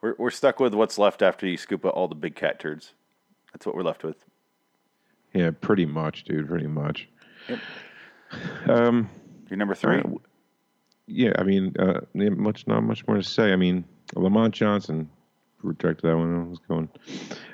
We're 0.00 0.14
we're 0.18 0.30
stuck 0.30 0.58
with 0.60 0.74
what's 0.74 0.98
left 0.98 1.22
after 1.22 1.46
you 1.46 1.56
scoop 1.56 1.84
out 1.86 1.92
all 1.94 2.08
the 2.08 2.14
big 2.16 2.34
cat 2.34 2.58
turds. 2.58 2.94
That's 3.52 3.64
what 3.64 3.76
we're 3.76 3.82
left 3.84 4.02
with. 4.02 4.16
yeah, 5.32 5.50
pretty 5.52 5.86
much, 5.86 6.24
dude. 6.24 6.48
Pretty 6.48 6.66
much. 6.66 7.08
Yep. 7.48 7.58
Um. 8.68 9.08
Your 9.48 9.56
number 9.56 9.74
three. 9.74 9.98
Uh, 9.98 10.08
Yeah, 11.06 11.32
I 11.38 11.44
mean, 11.44 11.74
uh, 11.78 12.00
much 12.14 12.66
not 12.66 12.82
much 12.82 13.06
more 13.06 13.16
to 13.18 13.22
say. 13.22 13.52
I 13.52 13.56
mean, 13.56 13.84
Lamont 14.14 14.52
Johnson 14.52 15.08
rejected 15.62 16.08
that 16.08 16.16
one. 16.16 16.34
I 16.34 16.48
was 16.48 16.58
going. 16.66 16.88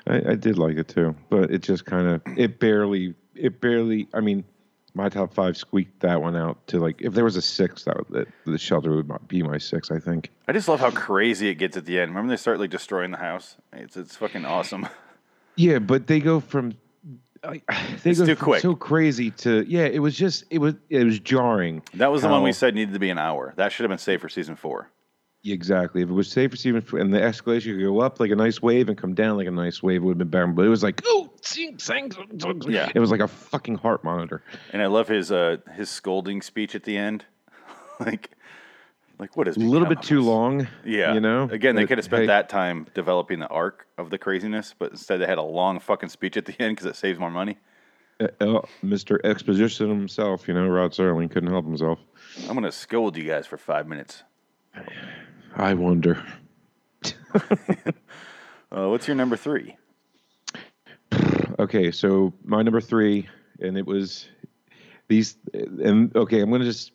I, 0.07 0.31
I 0.31 0.35
did 0.35 0.57
like 0.57 0.77
it 0.77 0.87
too, 0.87 1.15
but 1.29 1.51
it 1.51 1.59
just 1.61 1.85
kind 1.85 2.07
of 2.07 2.21
it 2.37 2.59
barely 2.59 3.13
it 3.35 3.61
barely. 3.61 4.07
I 4.13 4.19
mean, 4.21 4.43
my 4.95 5.09
top 5.09 5.33
five 5.33 5.57
squeaked 5.57 5.99
that 6.01 6.21
one 6.21 6.35
out 6.35 6.65
to 6.67 6.79
like 6.79 7.01
if 7.01 7.13
there 7.13 7.23
was 7.23 7.35
a 7.35 7.41
six, 7.41 7.83
that, 7.85 7.97
would, 7.97 8.07
that 8.09 8.27
the 8.45 8.57
shelter 8.57 8.95
would 8.95 9.27
be 9.27 9.41
my 9.43 9.57
six. 9.57 9.89
I 9.91 9.99
think. 9.99 10.29
I 10.47 10.51
just 10.53 10.67
love 10.67 10.79
how 10.79 10.91
crazy 10.91 11.49
it 11.49 11.55
gets 11.55 11.77
at 11.77 11.85
the 11.85 11.99
end. 11.99 12.11
Remember 12.11 12.31
they 12.31 12.37
start 12.37 12.59
like 12.59 12.69
destroying 12.69 13.11
the 13.11 13.17
house. 13.17 13.55
It's 13.73 13.97
it's 13.97 14.15
fucking 14.15 14.45
awesome. 14.45 14.87
Yeah, 15.55 15.77
but 15.77 16.07
they 16.07 16.19
go 16.19 16.39
from 16.39 16.73
I 17.43 17.61
they 18.03 18.09
It's 18.09 18.19
go 18.19 18.25
too 18.25 18.35
from 18.35 18.43
quick. 18.43 18.61
so 18.63 18.73
crazy 18.75 19.29
to 19.31 19.63
yeah. 19.67 19.85
It 19.85 19.99
was 19.99 20.15
just 20.17 20.45
it 20.49 20.57
was 20.57 20.73
it 20.89 21.03
was 21.03 21.19
jarring. 21.19 21.83
That 21.93 22.11
was 22.11 22.23
the 22.23 22.27
one 22.29 22.41
we 22.41 22.53
said 22.53 22.73
needed 22.73 22.93
to 22.93 22.99
be 22.99 23.11
an 23.11 23.19
hour. 23.19 23.53
That 23.55 23.71
should 23.71 23.83
have 23.83 23.89
been 23.89 23.99
saved 23.99 24.23
for 24.23 24.29
season 24.29 24.55
four. 24.55 24.89
Exactly. 25.45 26.01
If 26.01 26.09
it 26.09 26.13
was 26.13 26.29
safe 26.29 26.57
Steven, 26.57 26.83
and 26.93 27.13
the 27.13 27.19
escalation 27.19 27.75
could 27.75 27.83
go 27.83 27.99
up 27.99 28.19
like 28.19 28.31
a 28.31 28.35
nice 28.35 28.61
wave 28.61 28.87
and 28.87 28.97
come 28.97 29.13
down 29.13 29.35
like 29.35 29.47
a 29.47 29.51
nice 29.51 29.83
wave, 29.83 30.01
it 30.01 30.05
would 30.05 30.13
have 30.13 30.17
been 30.17 30.29
better. 30.29 30.47
But 30.47 30.65
it 30.65 30.69
was 30.69 30.83
like, 30.83 31.01
oh, 31.05 31.31
sing, 31.41 31.77
sing. 31.79 32.11
Yeah. 32.67 32.89
It 32.95 32.99
was 32.99 33.11
like 33.11 33.19
a 33.19 33.27
fucking 33.27 33.75
heart 33.75 34.05
monitor. 34.05 34.41
And 34.71 34.81
I 34.81 34.85
love 34.85 35.09
his 35.09 35.31
uh 35.31 35.57
his 35.75 35.89
scolding 35.89 36.41
speech 36.41 36.75
at 36.75 36.83
the 36.83 36.95
end. 36.95 37.25
like 37.99 38.31
like 39.19 39.35
what 39.35 39.49
is 39.49 39.57
A 39.57 39.59
little 39.59 39.87
bit 39.87 40.01
too 40.01 40.21
long. 40.21 40.67
Yeah. 40.85 41.13
You 41.13 41.19
know. 41.19 41.49
Again, 41.51 41.75
they 41.75 41.85
could 41.87 41.97
have 41.97 42.05
spent 42.05 42.21
hey, 42.21 42.27
that 42.27 42.47
time 42.47 42.87
developing 42.93 43.39
the 43.39 43.47
arc 43.47 43.85
of 43.97 44.09
the 44.11 44.17
craziness, 44.17 44.73
but 44.77 44.91
instead 44.91 45.17
they 45.17 45.25
had 45.27 45.37
a 45.37 45.43
long 45.43 45.79
fucking 45.79 46.09
speech 46.09 46.37
at 46.37 46.45
the 46.45 46.55
end 46.61 46.77
because 46.77 46.85
it 46.85 46.95
saves 46.95 47.19
more 47.19 47.31
money. 47.31 47.57
uh, 48.21 48.27
uh, 48.39 48.61
Mr. 48.81 49.19
Exposition 49.25 49.89
himself, 49.89 50.47
you 50.47 50.53
know, 50.53 50.67
Rod 50.67 50.91
Serling 50.91 51.29
couldn't 51.29 51.51
help 51.51 51.65
himself. 51.65 51.99
I'm 52.47 52.53
gonna 52.53 52.71
scold 52.71 53.17
you 53.17 53.25
guys 53.25 53.45
for 53.45 53.57
five 53.57 53.87
minutes. 53.87 54.23
I 55.55 55.73
wonder. 55.73 56.23
Uh, 58.75 58.89
what's 58.89 59.07
your 59.07 59.15
number 59.15 59.37
three? 59.37 59.77
Okay, 61.59 61.91
so 61.91 62.33
my 62.43 62.63
number 62.63 62.81
three, 62.81 63.29
and 63.59 63.77
it 63.77 63.85
was 63.85 64.27
these, 65.07 65.37
and 65.53 66.15
okay, 66.15 66.39
I'm 66.39 66.49
gonna 66.49 66.65
just 66.65 66.91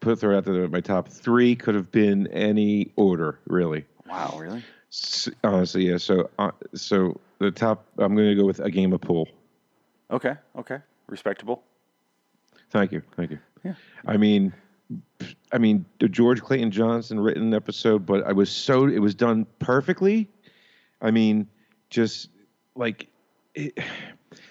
put 0.00 0.18
throw 0.18 0.36
out 0.36 0.44
there 0.44 0.66
my 0.68 0.80
top 0.80 1.06
three 1.08 1.54
could 1.54 1.76
have 1.76 1.92
been 1.92 2.26
any 2.28 2.92
order, 2.96 3.38
really. 3.46 3.84
Wow, 4.08 4.36
really? 4.40 4.64
S- 4.90 5.28
Honestly, 5.44 5.88
yeah. 5.88 5.98
So, 5.98 6.28
uh, 6.40 6.50
so 6.74 7.20
the 7.38 7.52
top, 7.52 7.86
I'm 7.98 8.16
gonna 8.16 8.34
go 8.34 8.44
with 8.44 8.58
a 8.58 8.70
game 8.70 8.92
of 8.92 9.00
pool. 9.00 9.28
Okay, 10.10 10.34
okay, 10.58 10.78
respectable. 11.06 11.62
Thank 12.70 12.90
you, 12.90 13.02
thank 13.16 13.30
you. 13.30 13.38
Yeah. 13.62 13.74
I 14.04 14.16
mean, 14.16 14.52
I 15.52 15.58
mean, 15.58 15.84
the 15.98 16.08
George 16.08 16.42
Clayton 16.42 16.70
Johnson 16.70 17.20
written 17.20 17.52
episode, 17.54 18.06
but 18.06 18.24
I 18.24 18.32
was 18.32 18.50
so 18.50 18.86
it 18.86 18.98
was 18.98 19.14
done 19.14 19.46
perfectly. 19.58 20.28
I 21.00 21.10
mean, 21.10 21.48
just 21.88 22.28
like 22.74 23.08
it, 23.54 23.78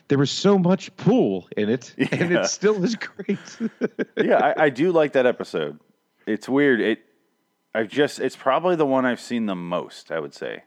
there 0.07 0.17
was 0.17 0.31
so 0.31 0.57
much 0.57 0.95
pool 0.97 1.47
in 1.55 1.69
it, 1.69 1.93
and 2.11 2.33
it 2.33 2.45
still 2.47 2.83
is 2.83 2.95
great. 2.95 3.39
yeah, 4.17 4.53
I, 4.57 4.65
I 4.65 4.69
do 4.69 4.91
like 4.91 5.13
that 5.13 5.25
episode. 5.25 5.79
It's 6.25 6.49
weird. 6.49 6.81
It, 6.81 6.99
I've 7.73 7.87
just, 7.87 8.19
it's 8.19 8.35
probably 8.35 8.75
the 8.75 8.85
one 8.85 9.05
I've 9.05 9.21
seen 9.21 9.45
the 9.45 9.55
most. 9.55 10.11
I 10.11 10.19
would 10.19 10.33
say, 10.33 10.63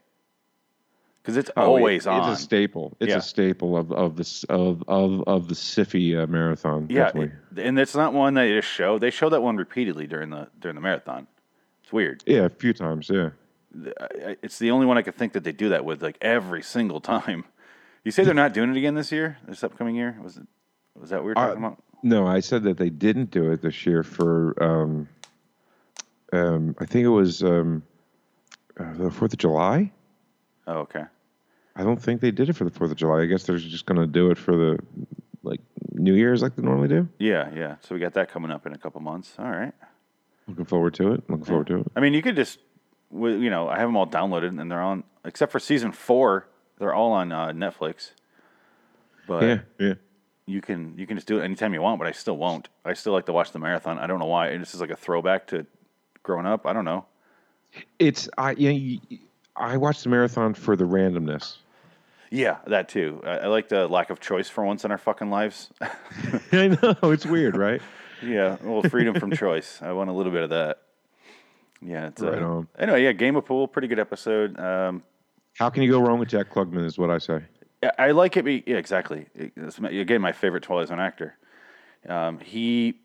because 1.23 1.37
it's 1.37 1.49
Oh, 1.57 1.63
always 1.75 2.05
it- 2.05 2.09
on. 2.09 2.29
It's 2.31 2.39
a 2.41 2.43
staple. 2.43 2.97
It's 2.99 3.09
Yeah. 3.09 3.17
a 3.17 3.21
staple 3.21 3.77
of 3.77 3.91
of 3.91 4.17
this 4.17 4.43
of 4.45 4.83
of 4.87 5.23
of 5.25 5.47
the 5.47 5.55
Syfy 5.55 6.21
uh, 6.21 6.27
marathon. 6.27 6.87
yeah, 6.89 7.11
it- 7.15 7.31
and 7.57 7.79
it's 7.79 7.95
not 7.95 8.13
one 8.13 8.33
they 8.33 8.49
just 8.53 8.67
show. 8.67 8.99
They 8.99 9.09
show 9.09 9.29
that 9.29 9.41
one 9.41 9.55
repeatedly 9.57 10.05
during 10.07 10.29
the 10.29 10.49
during 10.59 10.75
the 10.75 10.81
marathon. 10.81 11.27
It's 11.83 11.91
weird. 11.93 12.23
yeah, 12.27 12.45
a 12.45 12.49
few 12.49 12.73
times. 12.73 13.09
Yeah. 13.09 13.31
It's 14.43 14.59
the 14.59 14.69
only 14.71 14.85
one 14.85 14.97
I 14.99 15.01
could 15.01 15.15
think 15.15 15.33
that 15.33 15.43
they 15.43 15.51
do 15.51 15.69
that 15.69 15.83
with, 15.83 16.03
like 16.03 16.17
every 16.21 16.61
single 16.61 17.01
time. 17.01 17.43
You 18.03 18.11
say 18.11 18.23
they're 18.23 18.33
not 18.35 18.53
doing 18.53 18.69
it 18.69 18.77
again 18.77 18.93
this 18.95 19.11
year, 19.11 19.37
this 19.47 19.63
upcoming 19.63 19.95
year? 19.95 20.15
Was 20.21 20.37
it? 20.37 20.45
Was 20.99 21.09
that 21.09 21.17
what 21.17 21.23
we 21.23 21.29
were 21.29 21.35
talking 21.35 21.63
Uh, 21.63 21.67
about? 21.67 21.83
No, 22.03 22.27
I 22.27 22.41
said 22.41 22.63
that 22.63 22.77
they 22.77 22.89
didn't 22.89 23.31
do 23.31 23.49
it 23.51 23.61
this 23.61 23.85
year 23.85 24.03
for. 24.03 24.61
Um, 24.61 25.07
um, 26.33 26.75
I 26.79 26.85
think 26.85 27.05
it 27.05 27.09
was 27.09 27.41
um, 27.43 27.81
uh, 28.79 28.93
the 28.93 29.09
Fourth 29.09 29.33
of 29.33 29.39
July. 29.39 29.91
Oh, 30.67 30.79
okay. 30.79 31.05
I 31.75 31.83
don't 31.83 32.01
think 32.01 32.21
they 32.21 32.31
did 32.31 32.49
it 32.49 32.53
for 32.53 32.65
the 32.65 32.69
Fourth 32.69 32.91
of 32.91 32.97
July. 32.97 33.21
I 33.21 33.25
guess 33.25 33.43
they're 33.43 33.57
just 33.57 33.85
going 33.85 33.99
to 33.99 34.07
do 34.07 34.29
it 34.31 34.37
for 34.37 34.55
the 34.55 34.79
like 35.43 35.59
New 35.93 36.13
Year's, 36.13 36.41
like 36.41 36.55
they 36.55 36.61
normally 36.63 36.87
do. 36.87 37.07
Yeah, 37.19 37.49
yeah. 37.55 37.75
So 37.81 37.95
we 37.95 37.99
got 38.01 38.13
that 38.13 38.29
coming 38.29 38.51
up 38.51 38.65
in 38.65 38.73
a 38.73 38.77
couple 38.77 39.01
months. 39.01 39.35
All 39.39 39.49
right. 39.49 39.73
Looking 40.47 40.65
forward 40.65 40.93
to 40.95 41.13
it. 41.13 41.29
Looking 41.29 41.45
forward 41.45 41.67
to 41.67 41.79
it. 41.79 41.87
I 41.95 41.99
mean, 41.99 42.13
you 42.13 42.21
could 42.21 42.35
just, 42.35 42.59
you 43.11 43.49
know, 43.49 43.67
I 43.69 43.77
have 43.79 43.87
them 43.87 43.95
all 43.95 44.07
downloaded 44.07 44.59
and 44.59 44.69
they're 44.71 44.81
on, 44.81 45.03
except 45.25 45.51
for 45.51 45.59
season 45.59 45.91
four, 45.91 46.47
they're 46.79 46.93
all 46.93 47.11
on 47.13 47.31
uh, 47.31 47.47
Netflix. 47.47 48.11
But 49.27 49.43
Yeah, 49.43 49.59
yeah. 49.79 49.93
you 50.45 50.59
can 50.61 50.97
you 50.97 51.07
can 51.07 51.15
just 51.15 51.27
do 51.27 51.39
it 51.39 51.43
anytime 51.43 51.73
you 51.73 51.81
want. 51.81 51.97
But 51.97 52.07
I 52.07 52.11
still 52.11 52.35
won't. 52.37 52.67
I 52.83 52.93
still 52.93 53.13
like 53.13 53.25
to 53.27 53.33
watch 53.33 53.51
the 53.51 53.59
marathon. 53.59 53.97
I 53.99 54.05
don't 54.07 54.19
know 54.19 54.25
why. 54.25 54.55
This 54.57 54.75
is 54.75 54.81
like 54.81 54.89
a 54.89 54.95
throwback 54.97 55.47
to 55.47 55.65
growing 56.23 56.45
up. 56.45 56.65
I 56.65 56.73
don't 56.73 56.85
know. 56.85 57.05
It's 57.99 58.27
I. 58.37 58.51
You 58.51 58.99
know, 59.09 59.17
I 59.55 59.77
watched 59.77 60.03
the 60.03 60.09
marathon 60.09 60.53
for 60.53 60.75
the 60.75 60.83
randomness. 60.83 61.57
Yeah, 62.33 62.57
that 62.65 62.89
too. 62.89 63.21
I, 63.23 63.29
I 63.29 63.45
like 63.45 63.69
the 63.69 63.87
lack 63.87 64.09
of 64.09 64.19
choice 64.19 64.49
for 64.49 64.65
once 64.65 64.83
in 64.83 64.89
our 64.89 64.97
fucking 64.97 65.29
lives. 65.29 65.69
I 66.51 66.69
know 66.81 67.11
it's 67.11 67.27
weird, 67.27 67.55
right? 67.55 67.79
yeah, 68.23 68.57
well, 68.63 68.81
freedom 68.81 69.19
from 69.19 69.31
choice. 69.35 69.79
I 69.83 69.91
want 69.91 70.09
a 70.09 70.13
little 70.13 70.31
bit 70.31 70.41
of 70.41 70.49
that. 70.49 70.81
Yeah, 71.79 72.07
it's 72.07 72.21
Right 72.23 72.41
uh, 72.41 72.47
on. 72.47 72.67
Anyway, 72.79 73.03
yeah, 73.03 73.11
Game 73.11 73.35
of 73.35 73.45
Pool, 73.45 73.67
pretty 73.67 73.87
good 73.87 73.99
episode. 73.99 74.59
Um, 74.59 75.03
How 75.59 75.69
can 75.69 75.83
you 75.83 75.91
go 75.91 75.99
wrong 75.99 76.17
with 76.17 76.29
Jack 76.29 76.49
Klugman? 76.49 76.83
Is 76.85 76.97
what 76.97 77.11
I 77.11 77.19
say. 77.19 77.41
I- 77.83 77.91
I 77.99 78.11
like 78.11 78.35
it. 78.35 78.45
Be, 78.45 78.63
yeah, 78.65 78.77
exactly. 78.77 79.27
It's 79.35 79.77
again 79.77 80.19
my 80.21 80.31
favorite 80.31 80.63
Twilight 80.63 80.87
Zone 80.87 80.99
actor. 80.99 81.37
Um, 82.09 82.39
he, 82.39 82.95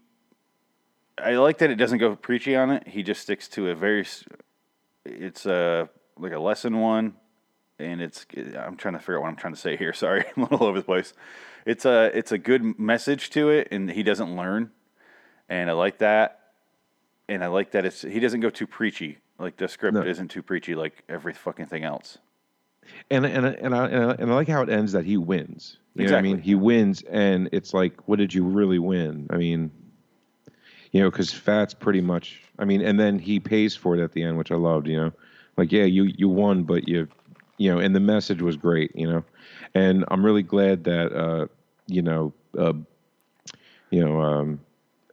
I 1.23 1.33
like 1.35 1.59
that 1.59 1.69
it 1.69 1.75
doesn't 1.77 1.99
go 1.99 2.17
preachy 2.17 2.57
on 2.57 2.71
it. 2.71 2.89
He 2.89 3.03
just 3.03 3.21
sticks 3.21 3.47
to 3.49 3.69
a 3.69 3.75
very. 3.75 4.07
It's 5.05 5.45
a 5.45 5.91
like 6.17 6.33
a 6.33 6.39
lesson 6.39 6.79
one, 6.79 7.15
and 7.79 8.01
it's. 8.01 8.27
I'm 8.59 8.77
trying 8.77 8.95
to 8.95 9.01
figure 9.01 9.17
out 9.17 9.23
what 9.23 9.29
I'm 9.29 9.37
trying 9.37 9.55
to 9.55 9.61
say 9.61 9.77
here. 9.77 9.93
Sorry, 9.95 10.25
I'm 10.37 10.43
a 10.45 10.49
little 10.51 10.67
over 10.67 10.79
the 10.79 10.85
place. 10.85 11.13
It's 11.67 11.85
a 11.85 12.11
it's 12.17 12.33
a 12.33 12.39
good 12.39 12.79
message 12.79 13.31
to 13.31 13.51
it, 13.51 13.69
and 13.71 13.91
he 13.91 14.03
doesn't 14.03 14.35
learn, 14.37 14.71
and 15.49 15.69
I 15.69 15.75
like 15.75 15.99
that, 15.99 16.41
and 17.29 17.43
I 17.45 17.49
like 17.49 17.73
that 17.73 17.85
it's 17.85 18.03
he 18.03 18.21
doesn't 18.21 18.41
go 18.41 18.51
too 18.51 18.67
preachy. 18.67 19.19
Like 19.39 19.57
the 19.57 19.69
script 19.69 19.95
No. 19.95 20.03
isn't 20.03 20.29
too 20.29 20.43
preachy 20.43 20.75
like 20.75 21.05
every 21.09 21.33
fucking 21.33 21.67
thing 21.67 21.85
else. 21.85 22.19
And 23.11 23.27
and 23.27 23.45
and 23.47 23.75
I, 23.75 23.87
and 23.87 24.05
I 24.05 24.11
and 24.15 24.31
I 24.31 24.35
like 24.35 24.49
how 24.49 24.63
it 24.63 24.71
ends 24.71 24.93
that 24.93 25.05
he 25.05 25.17
wins. 25.17 25.79
You 25.95 26.07
know 26.07 26.13
what 26.13 26.19
I 26.19 26.23
mean? 26.23 26.39
He 26.39 26.55
wins, 26.55 27.03
and 27.11 27.49
it's 27.53 27.75
like, 27.75 28.09
what 28.09 28.19
did 28.21 28.33
you 28.33 28.45
really 28.45 28.79
win? 28.79 29.27
I 29.31 29.37
mean, 29.37 29.71
you 30.93 31.03
know, 31.03 31.11
because 31.11 31.33
Fat's 31.33 31.75
pretty 31.75 32.01
much. 32.01 32.41
I 32.59 32.65
mean, 32.65 32.81
and 32.83 32.99
then 32.99 33.19
he 33.19 33.41
pays 33.41 33.75
for 33.77 33.97
it 33.97 34.03
at 34.03 34.13
the 34.13 34.23
end, 34.23 34.39
which 34.39 34.53
I 34.53 34.55
loved. 34.55 34.87
You 34.87 34.97
know, 34.97 35.13
like 35.57 35.71
yeah, 35.73 35.85
you 35.85 36.05
you 36.05 36.29
won, 36.29 36.63
but 36.63 36.89
you, 36.89 37.09
you 37.59 37.73
know, 37.73 37.79
and 37.79 37.95
the 37.95 38.01
message 38.01 38.43
was 38.43 38.57
great. 38.57 38.91
You 38.95 39.11
know, 39.11 39.25
and 39.75 40.05
I'm 40.09 40.25
really 40.25 40.43
glad 40.43 40.85
that 40.85 41.13
uh, 41.13 41.47
you 41.87 42.03
know, 42.03 42.33
uh, 42.59 42.73
you 43.91 44.05
know, 44.05 44.21
um, 44.21 44.61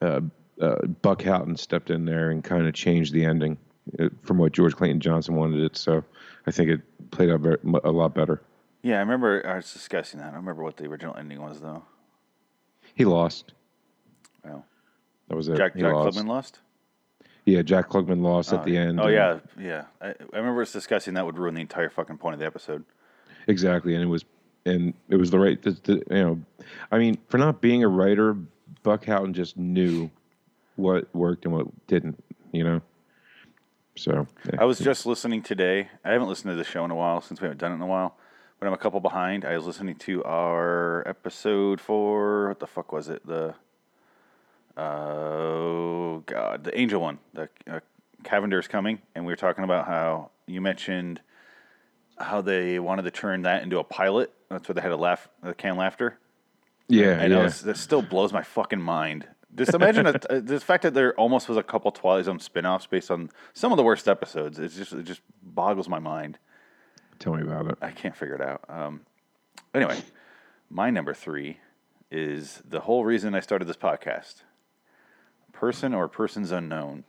uh, 0.01 0.21
uh, 0.61 0.85
Buck 1.01 1.21
Houghton 1.23 1.57
stepped 1.57 1.89
in 1.89 2.05
there 2.05 2.31
and 2.31 2.43
kind 2.43 2.67
of 2.67 2.73
changed 2.73 3.13
the 3.13 3.25
ending 3.25 3.57
uh, 3.99 4.09
from 4.23 4.37
what 4.37 4.53
George 4.53 4.75
Clayton 4.75 4.99
Johnson 4.99 5.35
wanted 5.35 5.61
it. 5.61 5.75
So 5.75 6.03
I 6.47 6.51
think 6.51 6.69
it 6.69 6.81
played 7.11 7.29
out 7.29 7.45
a 7.83 7.91
lot 7.91 8.13
better. 8.13 8.41
Yeah, 8.81 8.97
I 8.97 8.99
remember 8.99 9.45
I 9.47 9.55
was 9.55 9.73
discussing 9.73 10.19
that. 10.19 10.33
I 10.33 10.35
remember 10.35 10.63
what 10.63 10.77
the 10.77 10.85
original 10.85 11.15
ending 11.15 11.41
was 11.41 11.59
though. 11.59 11.83
He 12.93 13.03
lost. 13.03 13.53
Well, 14.43 14.65
That 15.27 15.35
was 15.35 15.49
it. 15.49 15.57
Jack 15.57 15.73
he 15.75 15.81
Jack 15.81 15.93
lost. 15.93 16.23
Lost. 16.23 16.59
Yeah, 17.45 17.61
Jack 17.61 17.89
Klugman 17.89 18.21
lost 18.21 18.51
at 18.53 18.61
oh, 18.61 18.63
the 18.63 18.75
end. 18.75 18.99
Oh 18.99 19.07
yeah, 19.07 19.39
yeah. 19.59 19.85
I, 20.01 20.07
I 20.07 20.37
remember 20.37 20.63
us 20.63 20.71
discussing 20.71 21.13
that 21.13 21.25
would 21.25 21.37
ruin 21.37 21.53
the 21.53 21.61
entire 21.61 21.91
fucking 21.91 22.17
point 22.17 22.33
of 22.33 22.39
the 22.39 22.45
episode. 22.45 22.83
exactly, 23.47 23.93
and 23.93 24.03
it 24.03 24.07
was, 24.07 24.25
and 24.65 24.95
it 25.09 25.17
was 25.17 25.29
the 25.29 25.39
right. 25.39 25.61
The, 25.61 25.71
the, 25.83 25.93
you 26.09 26.23
know, 26.23 26.41
I 26.91 26.97
mean, 26.97 27.19
for 27.29 27.37
not 27.37 27.61
being 27.61 27.83
a 27.83 27.87
writer, 27.87 28.35
Buck 28.81 29.05
Houghton 29.05 29.33
just 29.33 29.57
knew 29.57 30.09
what 30.75 31.07
worked 31.13 31.45
and 31.45 31.53
what 31.53 31.67
didn't. 31.85 32.21
You 32.51 32.63
know. 32.63 32.81
So 33.95 34.27
yeah. 34.45 34.61
I 34.61 34.65
was 34.65 34.79
just 34.79 35.05
listening 35.05 35.43
today. 35.43 35.89
I 36.03 36.11
haven't 36.11 36.27
listened 36.27 36.51
to 36.51 36.57
the 36.57 36.63
show 36.63 36.83
in 36.83 36.91
a 36.91 36.95
while 36.95 37.21
since 37.21 37.39
we 37.39 37.45
haven't 37.45 37.59
done 37.59 37.71
it 37.71 37.75
in 37.75 37.81
a 37.81 37.87
while, 37.87 38.17
but 38.59 38.65
I'm 38.67 38.73
a 38.73 38.77
couple 38.77 38.99
behind. 38.99 39.45
I 39.45 39.55
was 39.55 39.67
listening 39.67 39.95
to 39.97 40.23
our 40.23 41.07
episode 41.07 41.79
for 41.79 42.49
what 42.49 42.59
the 42.59 42.67
fuck 42.67 42.91
was 42.91 43.07
it? 43.07 43.25
The 43.25 43.53
oh 44.77 46.23
god, 46.25 46.63
the 46.63 46.77
Angel 46.77 47.01
one. 47.01 47.19
The 47.33 47.49
uh, 47.69 47.79
Cavender's 48.23 48.67
coming, 48.67 49.01
and 49.13 49.25
we 49.25 49.31
were 49.31 49.37
talking 49.37 49.63
about 49.63 49.85
how 49.87 50.31
you 50.47 50.61
mentioned 50.61 51.21
how 52.17 52.41
they 52.41 52.79
wanted 52.79 53.03
to 53.03 53.11
turn 53.11 53.43
that 53.43 53.63
into 53.63 53.79
a 53.79 53.83
pilot. 53.83 54.31
That's 54.49 54.67
why 54.67 54.73
they 54.73 54.81
had 54.81 54.91
a 54.91 54.97
laugh, 54.97 55.27
a 55.43 55.53
can 55.53 55.75
laughter. 55.77 56.17
yeah, 56.87 57.19
I 57.21 57.27
know 57.27 57.43
yeah. 57.43 57.49
that 57.63 57.77
still 57.77 58.01
blows 58.01 58.31
my 58.31 58.41
fucking 58.41 58.81
mind. 58.81 59.27
Just 59.53 59.73
imagine 59.73 60.07
a, 60.07 60.09
uh, 60.29 60.39
the 60.39 60.59
fact 60.59 60.83
that 60.83 60.93
there 60.93 61.13
almost 61.15 61.47
was 61.47 61.57
a 61.57 61.63
couple 61.63 61.91
Twilight 61.91 62.25
Zone 62.25 62.39
spin-offs 62.39 62.87
based 62.87 63.09
on 63.09 63.29
some 63.53 63.71
of 63.71 63.77
the 63.77 63.83
worst 63.83 64.07
episodes. 64.07 64.59
It's 64.59 64.75
just 64.75 64.93
it 64.93 65.03
just 65.03 65.21
boggles 65.41 65.87
my 65.87 65.99
mind. 65.99 66.37
Tell 67.19 67.33
me 67.33 67.41
about 67.41 67.67
it. 67.67 67.77
I 67.81 67.91
can't 67.91 68.15
figure 68.15 68.35
it 68.35 68.41
out. 68.41 68.63
Um, 68.67 69.01
anyway, 69.73 69.97
my 70.69 70.89
number 70.89 71.13
three 71.13 71.59
is 72.11 72.61
the 72.67 72.81
whole 72.81 73.05
reason 73.05 73.33
I 73.33 73.39
started 73.39 73.65
this 73.65 73.77
podcast. 73.77 74.43
Person 75.55 75.93
or 75.93 76.07
persons 76.07 76.51
unknown. 76.51 77.03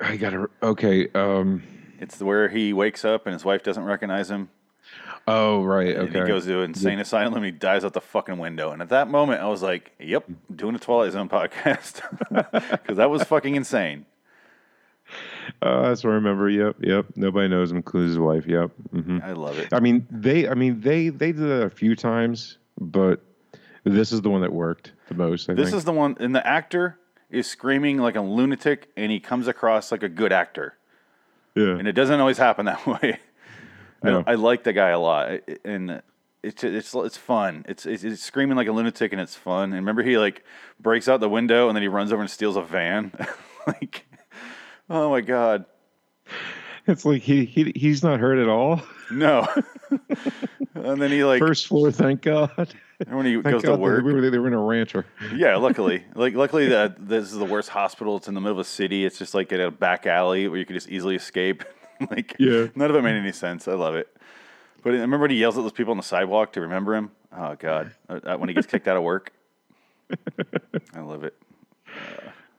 I 0.00 0.16
gotta. 0.16 0.48
Okay. 0.62 1.08
Um. 1.14 1.62
It's 1.98 2.20
where 2.20 2.48
he 2.48 2.72
wakes 2.72 3.04
up 3.04 3.26
and 3.26 3.32
his 3.32 3.44
wife 3.44 3.62
doesn't 3.62 3.84
recognize 3.84 4.30
him. 4.30 4.50
Oh 5.26 5.62
right. 5.64 5.96
And 5.96 6.08
Okay. 6.10 6.20
he 6.20 6.26
goes 6.26 6.44
to 6.46 6.58
an 6.58 6.70
insane 6.70 6.98
asylum 6.98 7.34
and 7.34 7.44
he 7.44 7.50
dies 7.50 7.84
out 7.84 7.92
the 7.94 8.00
fucking 8.00 8.38
window. 8.38 8.70
And 8.70 8.80
at 8.82 8.90
that 8.90 9.08
moment, 9.08 9.40
I 9.40 9.46
was 9.48 9.62
like, 9.62 9.92
yep, 9.98 10.24
doing 10.54 10.74
a 10.74 10.78
Twilight 10.78 11.12
Zone 11.12 11.28
podcast. 11.30 12.00
Because 12.70 12.96
that 12.98 13.10
was 13.10 13.22
fucking 13.24 13.54
insane. 13.56 14.04
Uh, 15.62 15.82
that's 15.88 16.04
what 16.04 16.10
I 16.10 16.14
remember. 16.14 16.48
Yep, 16.50 16.76
yep. 16.80 17.06
Nobody 17.16 17.48
knows 17.48 17.70
him, 17.70 17.78
including 17.78 18.08
his 18.10 18.18
wife. 18.18 18.46
Yep. 18.46 18.70
hmm 18.92 19.18
I 19.22 19.32
love 19.32 19.58
it. 19.58 19.72
I 19.72 19.80
mean, 19.80 20.06
they. 20.10 20.48
I 20.48 20.54
mean, 20.54 20.80
they. 20.80 21.08
They 21.08 21.32
did 21.32 21.44
it 21.48 21.62
a 21.64 21.70
few 21.70 21.96
times, 21.96 22.58
but 22.80 23.22
this 23.92 24.12
is 24.12 24.22
the 24.22 24.30
one 24.30 24.40
that 24.42 24.52
worked 24.52 24.92
the 25.08 25.14
most. 25.14 25.48
I 25.48 25.54
This 25.54 25.70
think. 25.70 25.78
is 25.78 25.84
the 25.84 25.92
one, 25.92 26.16
and 26.20 26.34
the 26.34 26.46
actor 26.46 26.98
is 27.30 27.46
screaming 27.46 27.98
like 27.98 28.16
a 28.16 28.20
lunatic, 28.20 28.90
and 28.96 29.10
he 29.10 29.20
comes 29.20 29.48
across 29.48 29.90
like 29.92 30.02
a 30.02 30.08
good 30.08 30.32
actor, 30.32 30.76
yeah. 31.54 31.76
and 31.78 31.86
it 31.88 31.92
doesn't 31.92 32.18
always 32.20 32.38
happen 32.38 32.66
that 32.66 32.86
way. 33.02 33.18
No. 34.02 34.22
I, 34.26 34.32
I 34.32 34.34
like 34.34 34.64
the 34.64 34.72
guy 34.72 34.90
a 34.90 34.98
lot, 34.98 35.40
and 35.64 36.02
it's 36.42 36.62
it's 36.62 36.94
it's 36.94 37.16
fun. 37.16 37.64
It's, 37.68 37.86
it's 37.86 38.04
it's 38.04 38.22
screaming 38.22 38.56
like 38.56 38.68
a 38.68 38.72
lunatic, 38.72 39.12
and 39.12 39.20
it's 39.20 39.34
fun. 39.34 39.64
And 39.64 39.74
remember, 39.74 40.02
he 40.02 40.18
like 40.18 40.44
breaks 40.78 41.08
out 41.08 41.20
the 41.20 41.28
window, 41.28 41.68
and 41.68 41.76
then 41.76 41.82
he 41.82 41.88
runs 41.88 42.12
over 42.12 42.22
and 42.22 42.30
steals 42.30 42.56
a 42.56 42.62
van. 42.62 43.12
like, 43.66 44.04
oh 44.88 45.10
my 45.10 45.20
god, 45.20 45.64
It's 46.88 47.04
like 47.04 47.22
he, 47.22 47.44
he 47.44 47.72
he's 47.74 48.02
not 48.04 48.20
hurt 48.20 48.38
at 48.38 48.48
all. 48.48 48.80
no! 49.10 49.46
and 50.74 51.00
then 51.02 51.10
he 51.10 51.24
like 51.24 51.40
First 51.40 51.66
floor, 51.66 51.90
thank 51.90 52.22
God. 52.22 52.72
And 53.06 53.16
when 53.16 53.26
he 53.26 53.34
Thank 53.34 53.44
goes 53.54 53.62
to 53.64 53.74
work. 53.76 54.04
They 54.04 54.12
were, 54.12 54.30
they 54.30 54.38
were 54.38 54.46
in 54.46 54.52
a 54.54 54.62
rancher. 54.62 55.04
Yeah, 55.34 55.56
luckily, 55.56 56.04
like 56.14 56.34
luckily 56.34 56.68
that 56.68 57.08
this 57.08 57.24
is 57.24 57.38
the 57.38 57.44
worst 57.44 57.68
hospital. 57.70 58.16
It's 58.16 58.28
in 58.28 58.34
the 58.34 58.40
middle 58.40 58.58
of 58.58 58.64
a 58.66 58.68
city. 58.68 59.04
It's 59.04 59.18
just 59.18 59.34
like 59.34 59.50
in 59.52 59.60
a 59.60 59.70
back 59.70 60.06
alley 60.06 60.46
where 60.48 60.58
you 60.58 60.64
could 60.64 60.74
just 60.74 60.88
easily 60.88 61.16
escape. 61.16 61.64
like, 62.10 62.36
Yeah. 62.38 62.68
none 62.74 62.88
of 62.90 62.96
it 62.96 63.02
made 63.02 63.16
any 63.16 63.32
sense. 63.32 63.66
I 63.68 63.72
love 63.74 63.94
it. 63.96 64.08
But 64.82 64.90
I 64.94 64.98
remember 64.98 65.18
when 65.22 65.30
he 65.32 65.38
yells 65.38 65.58
at 65.58 65.62
those 65.62 65.72
people 65.72 65.90
on 65.90 65.96
the 65.96 66.02
sidewalk 66.04 66.52
to 66.52 66.60
remember 66.60 66.94
him. 66.94 67.10
Oh 67.36 67.56
God, 67.58 67.92
Uh, 68.08 68.20
uh, 68.24 68.36
when 68.36 68.48
he 68.48 68.54
gets 68.54 68.66
kicked 68.68 68.86
out 68.86 68.96
of 68.96 69.02
work. 69.02 69.32
I 70.94 71.00
love 71.00 71.24
it. 71.24 71.34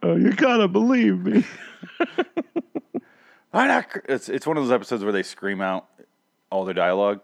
Oh, 0.04 0.16
you 0.16 0.34
gotta 0.34 0.68
believe 0.68 1.20
me. 1.26 1.44
I'm 3.54 3.68
not 3.68 3.90
cr- 3.90 4.00
It's 4.10 4.30
it's 4.30 4.46
one 4.46 4.58
of 4.58 4.64
those 4.64 4.72
episodes 4.72 5.04
where 5.04 5.14
they 5.14 5.24
scream 5.24 5.62
out 5.62 5.88
all 6.52 6.66
their 6.66 6.74
dialogue. 6.74 7.22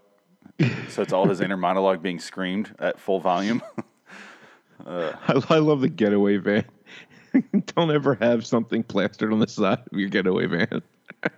so 0.90 1.02
it's 1.02 1.14
all 1.14 1.28
his 1.28 1.42
inner 1.42 1.58
monologue 1.58 2.02
being 2.02 2.20
screamed 2.20 2.76
at 2.80 3.00
full 3.00 3.20
volume. 3.20 3.62
I, 4.86 5.42
I 5.50 5.58
love 5.60 5.82
the 5.82 5.90
getaway 5.90 6.38
van. 6.38 6.66
Don't 7.76 7.92
ever 7.92 8.16
have 8.16 8.46
something 8.46 8.84
plastered 8.84 9.32
on 9.32 9.40
the 9.40 9.48
side 9.48 9.80
of 9.92 9.98
your 9.98 10.10
getaway 10.10 10.46
van, 10.46 10.82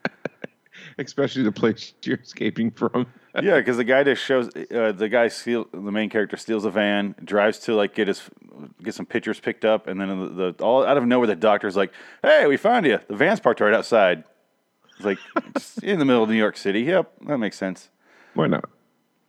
especially 0.97 1.43
the 1.43 1.51
place 1.51 1.93
you're 2.03 2.17
escaping 2.17 2.71
from. 2.71 3.05
Yeah, 3.41 3.57
because 3.57 3.77
the 3.77 3.83
guy 3.83 4.03
just 4.03 4.23
shows 4.23 4.47
uh, 4.73 4.91
the 4.93 5.09
guy 5.09 5.27
steal 5.27 5.67
the 5.71 5.91
main 5.91 6.09
character 6.09 6.37
steals 6.37 6.65
a 6.65 6.71
van, 6.71 7.15
drives 7.23 7.59
to 7.59 7.75
like 7.75 7.93
get 7.93 8.07
his 8.07 8.21
get 8.81 8.93
some 8.93 9.05
pictures 9.05 9.39
picked 9.39 9.65
up, 9.65 9.87
and 9.87 9.99
then 9.99 10.07
the, 10.35 10.53
the 10.53 10.63
all 10.63 10.85
out 10.85 10.97
of 10.97 11.05
nowhere 11.05 11.27
the 11.27 11.35
doctor's 11.35 11.75
like, 11.75 11.93
"Hey, 12.23 12.47
we 12.47 12.57
found 12.57 12.85
you. 12.85 12.99
The 13.07 13.15
van's 13.15 13.39
parked 13.39 13.59
right 13.61 13.73
outside." 13.73 14.23
Like 14.99 15.19
in 15.83 15.99
the 15.99 16.05
middle 16.05 16.23
of 16.23 16.29
New 16.29 16.35
York 16.35 16.57
City. 16.57 16.81
Yep, 16.81 17.11
that 17.27 17.37
makes 17.37 17.57
sense. 17.57 17.89
Why 18.33 18.47
not? 18.47 18.69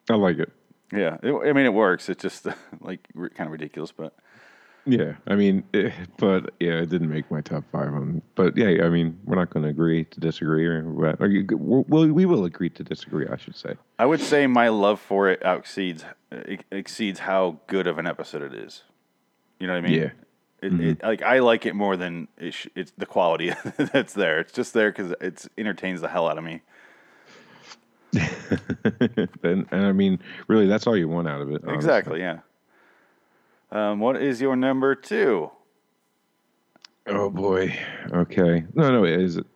I 0.08 0.14
like 0.14 0.38
it. 0.38 0.52
Yeah, 0.92 1.16
it, 1.22 1.32
I 1.32 1.52
mean 1.52 1.66
it 1.66 1.74
works. 1.74 2.08
It's 2.08 2.22
just 2.22 2.46
like 2.80 3.08
kind 3.34 3.48
of 3.48 3.50
ridiculous, 3.50 3.92
but 3.92 4.14
Yeah, 4.84 5.14
I 5.26 5.34
mean, 5.34 5.64
eh, 5.74 5.90
but 6.18 6.54
yeah, 6.60 6.74
it 6.74 6.88
didn't 6.88 7.10
make 7.10 7.28
my 7.30 7.40
top 7.40 7.64
five. 7.72 7.88
On, 7.88 8.22
but 8.36 8.56
yeah, 8.56 8.84
I 8.84 8.88
mean, 8.88 9.18
we're 9.24 9.34
not 9.34 9.50
going 9.50 9.64
to 9.64 9.68
agree 9.68 10.04
to 10.04 10.20
disagree, 10.20 10.64
or? 10.64 11.16
Or 11.18 11.26
you, 11.26 11.44
we'll, 11.50 12.06
we 12.06 12.24
will 12.24 12.44
agree 12.44 12.70
to 12.70 12.84
disagree. 12.84 13.26
I 13.26 13.36
should 13.36 13.56
say. 13.56 13.74
I 13.98 14.06
would 14.06 14.20
say 14.20 14.46
my 14.46 14.68
love 14.68 15.00
for 15.00 15.28
it 15.28 15.42
exceeds 15.44 16.04
exceeds 16.70 17.20
how 17.20 17.58
good 17.66 17.86
of 17.88 17.98
an 17.98 18.06
episode 18.06 18.42
it 18.42 18.54
is. 18.54 18.84
You 19.58 19.66
know 19.66 19.72
what 19.72 19.84
I 19.84 19.88
mean? 19.88 20.00
Yeah. 20.00 20.10
It, 20.66 20.80
it, 20.80 21.02
like 21.02 21.22
I 21.22 21.38
like 21.38 21.64
it 21.66 21.74
more 21.74 21.96
than 21.96 22.28
it 22.38 22.52
sh- 22.54 22.66
it's 22.74 22.92
the 22.98 23.06
quality 23.06 23.52
that's 23.76 24.14
there. 24.14 24.40
It's 24.40 24.52
just 24.52 24.72
there 24.74 24.90
because 24.90 25.12
it 25.20 25.46
entertains 25.56 26.00
the 26.00 26.08
hell 26.08 26.26
out 26.28 26.38
of 26.38 26.44
me. 26.44 26.62
and, 28.14 29.66
and 29.70 29.86
I 29.86 29.92
mean, 29.92 30.18
really, 30.48 30.66
that's 30.66 30.86
all 30.86 30.96
you 30.96 31.08
want 31.08 31.28
out 31.28 31.40
of 31.40 31.50
it. 31.50 31.62
honestly. 31.62 31.74
Exactly. 31.74 32.20
Yeah. 32.20 32.38
Um, 33.70 34.00
what 34.00 34.16
is 34.20 34.40
your 34.40 34.56
number 34.56 34.94
two? 34.94 35.50
Oh 37.06 37.30
boy. 37.30 37.78
Okay. 38.12 38.64
No, 38.74 38.90
no. 38.90 39.04
Is 39.04 39.36
it? 39.36 39.46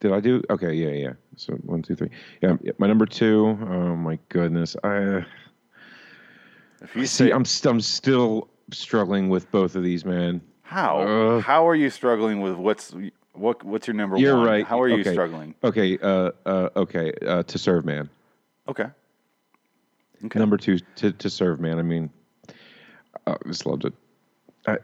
Did 0.00 0.12
I 0.12 0.20
do? 0.20 0.42
Okay. 0.50 0.72
Yeah. 0.74 0.90
Yeah. 0.90 1.12
So 1.36 1.54
one, 1.54 1.82
two, 1.82 1.94
three. 1.96 2.10
Yeah. 2.42 2.56
yeah, 2.62 2.72
My 2.78 2.86
number 2.86 3.06
two. 3.06 3.46
Oh 3.46 3.96
my 3.96 4.18
goodness. 4.28 4.76
I 4.84 5.24
If 6.82 6.94
you 6.94 7.06
see. 7.06 7.26
say 7.26 7.30
I'm 7.30 7.44
st- 7.44 7.72
I'm 7.72 7.80
still 7.80 8.48
struggling 8.70 9.28
with 9.28 9.50
both 9.50 9.74
of 9.76 9.82
these, 9.82 10.04
man. 10.04 10.40
how, 10.62 11.00
Ugh. 11.00 11.42
how 11.42 11.66
are 11.68 11.74
you 11.74 11.90
struggling 11.90 12.40
with 12.40 12.54
what's 12.54 12.94
what? 13.34 13.62
What's 13.64 13.86
your 13.86 13.94
number 13.94 14.16
You're 14.18 14.36
one? 14.36 14.46
right. 14.46 14.66
How 14.66 14.80
are 14.80 14.88
you 14.88 15.00
Okay. 15.00 15.12
struggling? 15.12 15.54
Okay. 15.64 15.98
Uh. 15.98 16.30
Uh. 16.44 16.68
Okay. 16.76 17.12
Uh. 17.26 17.42
To 17.44 17.58
serve, 17.58 17.84
man. 17.84 18.08
Okay. 18.68 18.86
Okay. 20.24 20.38
Number 20.38 20.56
two. 20.56 20.78
To 20.96 21.12
to 21.12 21.30
serve, 21.30 21.58
man. 21.60 21.78
I 21.78 21.82
mean, 21.82 22.10
I 23.26 23.36
just 23.46 23.66
loved 23.66 23.86
it. 23.86 23.94
I, 24.66 24.78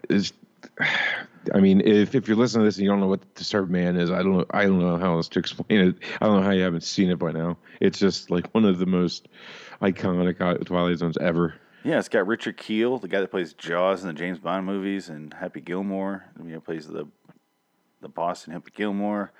I 1.54 1.60
mean, 1.60 1.80
if 1.82 2.14
if 2.14 2.26
you're 2.26 2.36
listening 2.36 2.62
to 2.62 2.64
this 2.66 2.76
and 2.76 2.84
you 2.84 2.90
don't 2.90 3.00
know 3.00 3.06
what 3.06 3.34
to 3.36 3.44
serve 3.44 3.70
man 3.70 3.96
is, 3.96 4.10
I 4.10 4.18
don't 4.22 4.32
know. 4.38 4.46
I 4.50 4.64
don't 4.64 4.80
know 4.80 4.96
how 4.98 5.14
else 5.14 5.28
to 5.30 5.38
explain 5.44 5.80
it. 5.80 5.96
I 6.20 6.26
don't 6.26 6.36
know 6.36 6.42
how 6.42 6.50
you 6.52 6.62
haven't 6.62 6.82
seen 6.84 7.10
it 7.10 7.18
by 7.18 7.32
now. 7.32 7.56
It's 7.80 7.98
just 7.98 8.30
like 8.30 8.48
one 8.54 8.64
of 8.64 8.78
the 8.78 8.86
most 8.86 9.28
iconic 9.80 10.40
uh, 10.40 10.54
Twilight 10.64 10.98
Zones 10.98 11.16
ever. 11.18 11.54
Yeah, 11.84 11.98
it's 11.98 12.08
got 12.08 12.26
Richard 12.26 12.56
Kiel, 12.56 12.98
the 12.98 13.08
guy 13.08 13.20
that 13.20 13.30
plays 13.30 13.52
Jaws 13.52 14.02
in 14.02 14.08
the 14.08 14.14
James 14.14 14.38
Bond 14.38 14.66
movies, 14.66 15.08
and 15.08 15.32
Happy 15.32 15.60
Gilmore, 15.60 16.24
you 16.38 16.52
know, 16.52 16.60
plays 16.60 16.86
the 16.86 17.06
the 18.00 18.08
boss 18.08 18.46
in 18.46 18.52
Happy 18.52 18.70
Gilmore, 18.74 19.32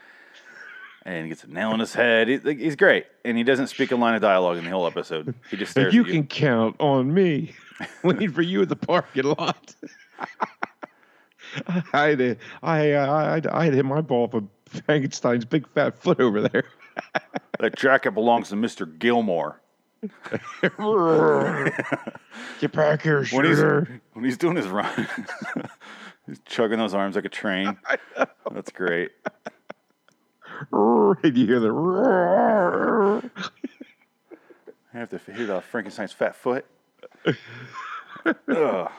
and 1.05 1.25
he 1.25 1.29
gets 1.29 1.45
a 1.45 1.49
nail 1.49 1.73
in 1.73 1.81
his 1.81 1.95
head. 1.95 2.29
He, 2.29 2.39
he's 2.55 2.77
great, 2.77 3.07
and 3.25 3.37
he 3.37 3.45
doesn't 3.45 3.69
speak 3.69 3.93
a 3.93 3.97
line 3.97 4.15
of 4.15 4.23
dialogue 4.23 4.57
in 4.57 4.65
the 4.65 4.71
whole 4.71 4.87
episode. 4.87 5.35
He 5.51 5.57
just 5.57 5.73
stares 5.73 5.95
you 5.95 6.05
can 6.05 6.27
count 6.27 6.77
on 6.81 7.13
me 7.13 7.55
waiting 8.03 8.33
for 8.33 8.43
you 8.43 8.63
at 8.63 8.69
the 8.69 8.77
parking 8.77 9.25
lot. 9.25 9.75
I 11.93 12.09
had, 12.09 12.39
I, 12.63 12.93
I, 12.95 13.43
I 13.51 13.65
had 13.65 13.75
hit 13.75 13.85
my 13.85 14.01
ball 14.01 14.29
for 14.29 14.43
Frankenstein's 14.67 15.45
big 15.45 15.67
fat 15.69 15.97
foot 15.97 16.21
over 16.21 16.43
there. 16.43 16.65
That 17.59 17.77
jacket 17.77 18.13
belongs 18.13 18.51
to 18.51 18.57
Mister 18.57 18.87
Gilmore. 18.87 19.61
Get 22.61 22.73
back 22.73 23.03
here, 23.03 23.25
When 23.33 23.45
he's 23.45 23.61
when 23.61 24.25
he's 24.25 24.37
doing 24.37 24.57
his 24.57 24.67
run, 24.69 25.09
he's 26.27 26.41
chugging 26.47 26.79
those 26.79 26.95
arms 26.95 27.17
like 27.17 27.25
a 27.25 27.29
train. 27.29 27.77
That's 28.53 28.71
great. 28.73 29.11
And 30.73 31.37
you 31.37 31.47
hear 31.47 31.61
the. 31.61 31.73
I 34.95 34.99
have 34.99 35.11
to 35.11 35.19
hear 35.33 35.47
the 35.47 35.61
Frankenstein's 35.61 36.13
fat 36.13 36.35
foot. 36.35 36.65
Ugh. 38.49 38.91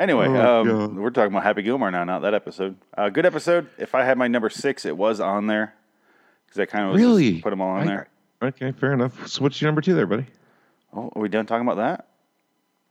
Anyway, 0.00 0.26
Oh, 0.26 0.60
um, 0.62 0.96
we're 0.96 1.10
talking 1.10 1.32
about 1.32 1.44
Happy 1.44 1.62
Gilmore 1.62 1.90
now, 1.90 2.02
not 2.04 2.22
that 2.22 2.34
episode. 2.34 2.76
Uh, 2.98 3.08
good 3.10 3.24
episode. 3.24 3.68
If 3.78 3.94
I 3.94 4.04
had 4.04 4.18
my 4.18 4.26
number 4.26 4.50
six, 4.50 4.84
it 4.84 4.96
was 4.96 5.20
on 5.20 5.46
there 5.46 5.74
because 6.46 6.58
I 6.60 6.66
kind 6.66 6.88
of 6.90 6.96
Really? 6.96 7.40
put 7.40 7.50
them 7.50 7.60
all 7.60 7.70
on 7.76 7.82
I- 7.82 7.86
there. 7.86 8.08
Okay, 8.44 8.72
fair 8.72 8.92
enough. 8.92 9.26
So 9.26 9.42
what's 9.42 9.60
your 9.60 9.68
number 9.68 9.80
two 9.80 9.94
there, 9.94 10.06
buddy? 10.06 10.26
Oh, 10.94 11.10
are 11.14 11.22
we 11.22 11.28
done 11.28 11.46
talking 11.46 11.66
about 11.66 11.76
that? 11.78 12.08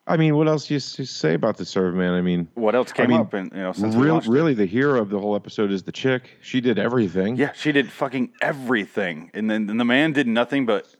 I 0.05 0.17
mean, 0.17 0.35
what 0.35 0.49
else 0.49 0.67
do 0.67 0.73
you 0.73 0.79
say 0.81 1.33
about 1.33 1.55
the 1.55 1.63
serve 1.65 1.95
man? 1.95 2.11
I 2.13 2.21
mean, 2.21 2.49
What 2.55 2.75
else 2.75 2.91
came 2.91 3.09
mean, 3.09 3.21
up? 3.21 3.33
And 3.33 3.49
you 3.53 3.59
know, 3.59 3.71
since 3.71 3.95
we 3.95 4.03
real, 4.05 4.19
really, 4.21 4.53
the 4.53 4.65
hero 4.65 5.01
of 5.01 5.09
the 5.09 5.19
whole 5.19 5.35
episode 5.35 5.71
is 5.71 5.83
the 5.83 5.93
chick. 5.93 6.23
She 6.41 6.59
did 6.59 6.77
everything. 6.77 7.37
yeah, 7.37 7.53
she 7.53 7.71
did 7.71 7.89
fucking 7.89 8.33
everything, 8.41 9.31
and 9.33 9.49
then 9.49 9.69
and 9.69 9.79
the 9.79 9.85
man 9.85 10.11
did 10.11 10.27
nothing 10.27 10.65
but 10.65 10.93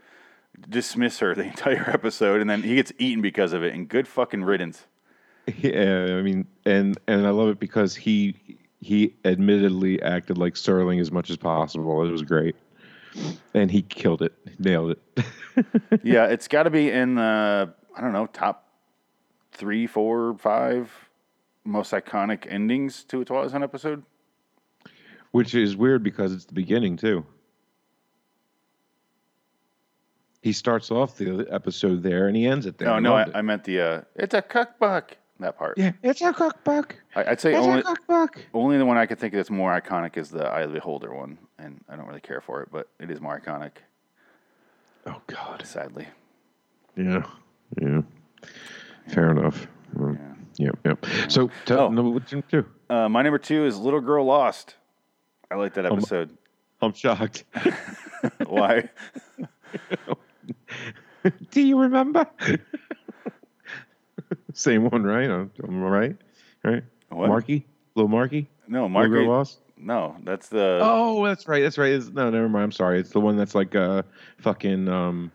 dismiss 0.70 1.20
her 1.20 1.36
the 1.36 1.44
entire 1.54 1.90
episode, 1.90 2.40
and 2.40 2.50
then 2.50 2.64
he 2.64 2.76
gets 2.76 2.94
eaten 2.98 3.22
because 3.22 3.52
of 3.52 3.62
it. 3.64 3.74
And 3.74 3.90
good 3.90 4.08
fucking 4.08 4.44
riddance. 4.44 4.86
Yeah, 5.58 6.16
I 6.18 6.22
mean, 6.22 6.48
and 6.66 6.98
and 7.06 7.28
I 7.28 7.32
love 7.32 7.50
it 7.50 7.60
because 7.60 7.94
he 7.98 8.38
he 8.80 9.14
admittedly 9.26 10.02
acted 10.02 10.38
like 10.38 10.54
Serling 10.54 11.02
as 11.02 11.12
much 11.12 11.30
as 11.30 11.36
possible. 11.36 12.08
It 12.08 12.12
was 12.12 12.22
great, 12.22 12.56
and 13.54 13.72
he 13.72 13.82
killed 13.82 14.22
it, 14.22 14.34
nailed 14.60 14.92
it. 14.92 15.26
yeah, 16.04 16.26
it's 16.26 16.48
got 16.48 16.64
to 16.64 16.70
be 16.70 16.90
in 16.90 17.16
the 17.16 17.74
I 17.96 18.02
don't 18.02 18.14
know 18.14 18.28
top 18.28 18.68
three, 19.52 19.88
four, 19.88 20.36
five 20.38 20.92
most 21.64 21.92
iconic 21.92 22.46
endings 22.50 23.04
to 23.06 23.22
a 23.22 23.26
Twilight 23.26 23.52
Zone 23.52 23.64
episode. 23.64 24.04
Which 25.32 25.56
is 25.56 25.76
weird 25.76 26.04
because 26.04 26.34
it's 26.34 26.46
the 26.46 26.54
beginning 26.54 26.98
too. 26.98 27.26
He 30.42 30.52
starts 30.52 30.92
off 30.92 31.18
the 31.18 31.48
episode 31.50 32.04
there 32.04 32.28
and 32.28 32.36
he 32.36 32.46
ends 32.46 32.66
it 32.66 32.78
there. 32.78 32.90
No, 32.90 33.00
no, 33.00 33.16
I. 33.16 33.28
I 33.34 33.42
meant 33.42 33.64
the 33.64 33.80
uh, 33.80 34.02
it's 34.16 34.34
a 34.34 34.42
cookbook 34.42 35.18
that 35.40 35.58
part. 35.58 35.78
yeah, 35.78 35.92
it's 36.04 36.22
a 36.22 36.32
cookbook. 36.34 36.96
I, 37.16 37.24
I'd 37.32 37.42
say 37.42 37.54
It's 37.56 37.66
only 37.66 37.80
a 37.80 37.84
cookbook. 37.84 38.46
only 38.54 38.78
the 38.78 38.86
one 38.86 38.98
I 38.98 39.06
could 39.06 39.20
think 39.20 39.34
of 39.34 39.38
that's 39.38 39.50
more 39.50 39.80
iconic 39.80 40.16
is 40.18 40.30
the 40.30 40.46
Eye 40.46 40.62
of 40.62 40.70
the 40.72 40.76
Beholder 40.76 41.14
one, 41.14 41.38
and 41.60 41.84
I 41.90 41.96
don't 41.96 42.08
really 42.08 42.22
care 42.22 42.42
for 42.42 42.62
it, 42.62 42.70
but 42.72 42.88
it 43.00 43.10
is 43.12 43.20
more 43.20 43.40
iconic, 43.40 43.72
Oh 45.06 45.22
God. 45.28 45.64
sadly. 45.66 46.08
Yeah. 46.96 47.24
Yeah. 47.82 48.02
Fair 49.10 49.32
enough. 49.32 49.68
Mm. 49.96 50.18
Yep. 50.58 50.80
Yep. 50.86 51.06
So, 51.30 51.50
tell, 51.66 51.92
Oh. 52.00 52.20
your 52.30 52.42
two? 52.44 52.66
Uh, 52.90 53.10
my 53.10 53.22
number 53.24 53.40
two 53.40 53.66
is 53.66 53.78
Little 53.78 54.02
Girl 54.02 54.24
Lost. 54.26 54.76
I 55.50 55.56
like 55.56 55.74
that 55.74 55.86
episode. 55.86 56.38
I'm 56.82 56.94
shocked. 56.94 57.44
Why? 58.48 58.90
Do 61.52 61.62
you 61.62 61.80
remember? 61.80 62.26
Same 64.58 64.90
one, 64.90 65.04
right? 65.04 65.30
I'm, 65.30 65.52
I'm 65.64 65.82
right, 65.82 66.16
right? 66.64 66.84
What? 67.10 67.28
Marky, 67.28 67.66
little 67.96 68.10
Marky, 68.10 68.50
No, 68.68 68.80
Little 68.80 68.90
Margaret. 68.90 69.20
Girl 69.20 69.30
Lost. 69.30 69.60
No, 69.78 70.16
that's 70.24 70.48
the. 70.50 70.80
Oh, 70.82 71.26
that's 71.26 71.48
right. 71.48 71.62
That's 71.62 71.78
right. 71.78 71.92
It's, 71.92 72.10
no, 72.10 72.30
never 72.30 72.48
mind. 72.48 72.64
I'm 72.64 72.72
sorry. 72.72 73.00
It's 73.00 73.12
the 73.12 73.20
one 73.20 73.36
that's 73.36 73.54
like 73.56 73.76
uh, 73.76 74.04
fucking 74.38 74.88
um. 74.88 75.32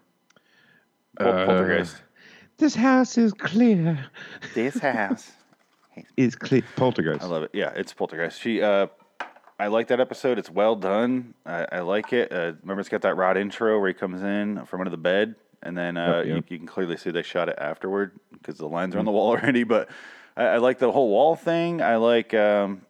Pol- 1.18 1.28
uh, 1.28 1.46
Poltergeist. 1.46 1.96
This 2.56 2.74
house 2.74 3.18
is 3.18 3.32
clear. 3.32 4.06
This 4.54 4.78
house. 4.78 5.32
Is 6.16 6.36
clear. 6.36 6.62
Poltergeist. 6.76 7.24
I 7.24 7.26
love 7.26 7.42
it. 7.42 7.50
Yeah, 7.52 7.72
it's 7.74 7.92
Poltergeist. 7.92 8.40
She, 8.40 8.62
uh, 8.62 8.86
I 9.58 9.66
like 9.66 9.88
that 9.88 9.98
episode. 9.98 10.38
It's 10.38 10.48
well 10.48 10.76
done. 10.76 11.34
I, 11.44 11.66
I 11.72 11.80
like 11.80 12.12
it. 12.12 12.30
Uh, 12.30 12.52
remember, 12.62 12.78
it's 12.78 12.88
got 12.88 13.02
that 13.02 13.16
rod 13.16 13.36
intro 13.36 13.80
where 13.80 13.88
he 13.88 13.94
comes 13.94 14.22
in 14.22 14.64
from 14.66 14.80
under 14.80 14.90
the 14.90 14.96
bed, 14.96 15.34
and 15.62 15.76
then 15.76 15.96
uh, 15.96 16.18
Yep, 16.18 16.26
You, 16.26 16.34
yep. 16.34 16.44
you 16.48 16.58
can 16.58 16.66
clearly 16.66 16.96
see 16.96 17.10
they 17.10 17.22
shot 17.22 17.48
it 17.48 17.56
afterward 17.58 18.18
because 18.32 18.58
the 18.58 18.68
lines 18.68 18.94
are 18.94 18.98
on 18.98 19.04
the 19.04 19.10
wall 19.10 19.28
already. 19.36 19.64
But 19.64 19.88
I, 20.36 20.44
I 20.44 20.56
like 20.58 20.78
the 20.78 20.90
whole 20.92 21.10
wall 21.10 21.36
thing. 21.36 21.82
I 21.82 21.96
like, 21.96 22.32
um, 22.34 22.82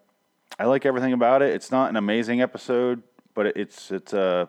I 0.58 0.64
like 0.66 0.84
everything 0.86 1.12
about 1.12 1.42
it. 1.42 1.54
It's 1.54 1.70
not 1.70 1.90
an 1.90 1.96
amazing 1.96 2.40
episode, 2.42 3.02
but 3.34 3.46
it, 3.46 3.56
it's 3.56 3.90
it's 3.90 4.12
uh, 4.14 4.46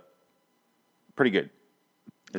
pretty 1.16 1.32
good. 1.32 1.50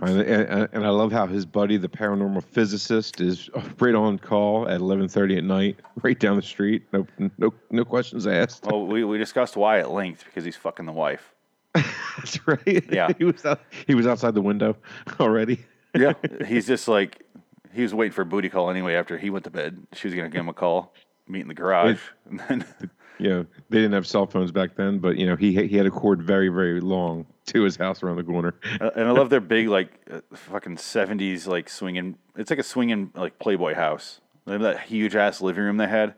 And, 0.01 0.21
and, 0.21 0.69
and 0.73 0.87
I 0.87 0.91
love 0.91 1.11
how 1.11 1.27
his 1.27 1.45
buddy, 1.45 1.77
the 1.77 1.89
paranormal 1.89 2.45
physicist, 2.45 3.21
is 3.21 3.51
right 3.81 3.95
on 3.95 4.19
call 4.21 4.69
at 4.69 4.81
11:30 4.81 5.39
at 5.39 5.45
night, 5.45 5.81
right 6.03 6.19
down 6.19 6.37
the 6.37 6.43
street. 6.43 6.85
No, 6.93 7.07
no, 7.39 7.53
no 7.71 7.85
questions 7.85 8.27
asked. 8.27 8.67
well, 8.67 8.87
we, 8.87 9.03
we 9.03 9.19
discussed 9.19 9.57
why 9.57 9.81
at 9.81 9.91
length 9.91 10.25
because 10.25 10.45
he's 10.45 10.57
fucking 10.57 10.87
the 10.87 10.93
wife. 10.93 11.33
That's 11.75 12.47
right. 12.47 12.85
Yeah. 12.91 13.09
he 13.19 13.25
was 13.25 13.45
out, 13.45 13.61
he 13.87 13.95
was 13.95 14.07
outside 14.07 14.35
the 14.35 14.43
window 14.43 14.77
already. 15.21 15.65
Yeah, 15.95 16.15
he's 16.47 16.67
just 16.67 16.89
like 16.89 17.27
he 17.73 17.83
was 17.83 17.95
waiting 17.95 18.13
for 18.13 18.23
a 18.23 18.27
booty 18.27 18.49
call 18.49 18.71
anyway. 18.71 18.95
After 18.95 19.19
he 19.19 19.31
went 19.31 19.45
to 19.45 19.51
bed, 19.51 19.87
she 19.93 20.09
was 20.09 20.15
gonna 20.15 20.29
give 20.29 20.41
him 20.41 20.49
a 20.49 20.55
call, 20.55 20.95
meet 21.29 21.41
in 21.41 21.49
the 21.49 21.55
garage, 21.55 22.01
and 22.31 22.41
then 22.49 22.65
You 23.19 23.29
know, 23.29 23.47
they 23.69 23.77
didn't 23.77 23.93
have 23.93 24.07
cell 24.07 24.27
phones 24.27 24.51
back 24.51 24.77
then, 24.77 24.99
but 24.99 25.19
you 25.19 25.27
know, 25.27 25.37
he 25.37 25.53
he 25.67 25.77
had 25.77 25.85
a 25.85 25.91
cord 25.91 26.23
very 26.23 26.49
very 26.49 26.81
long 26.81 27.27
to 27.47 27.63
his 27.63 27.77
house 27.77 28.03
around 28.03 28.17
the 28.17 28.25
corner. 28.25 28.55
and 28.81 29.07
I 29.07 29.11
love 29.11 29.29
their 29.29 29.41
big 29.41 29.69
like 29.69 29.93
uh, 30.11 30.21
fucking 30.33 30.79
seventies 30.79 31.47
like 31.47 31.69
swinging. 31.69 32.17
It's 32.37 32.49
like 32.49 32.59
a 32.59 32.65
swinging 32.65 33.11
like 33.15 33.39
Playboy 33.39 33.75
house. 33.75 34.23
Remember 34.47 34.73
that 34.73 34.85
huge 34.85 35.17
ass 35.17 35.43
living 35.43 35.65
room 35.65 35.77
they 35.77 35.87
had? 35.87 36.15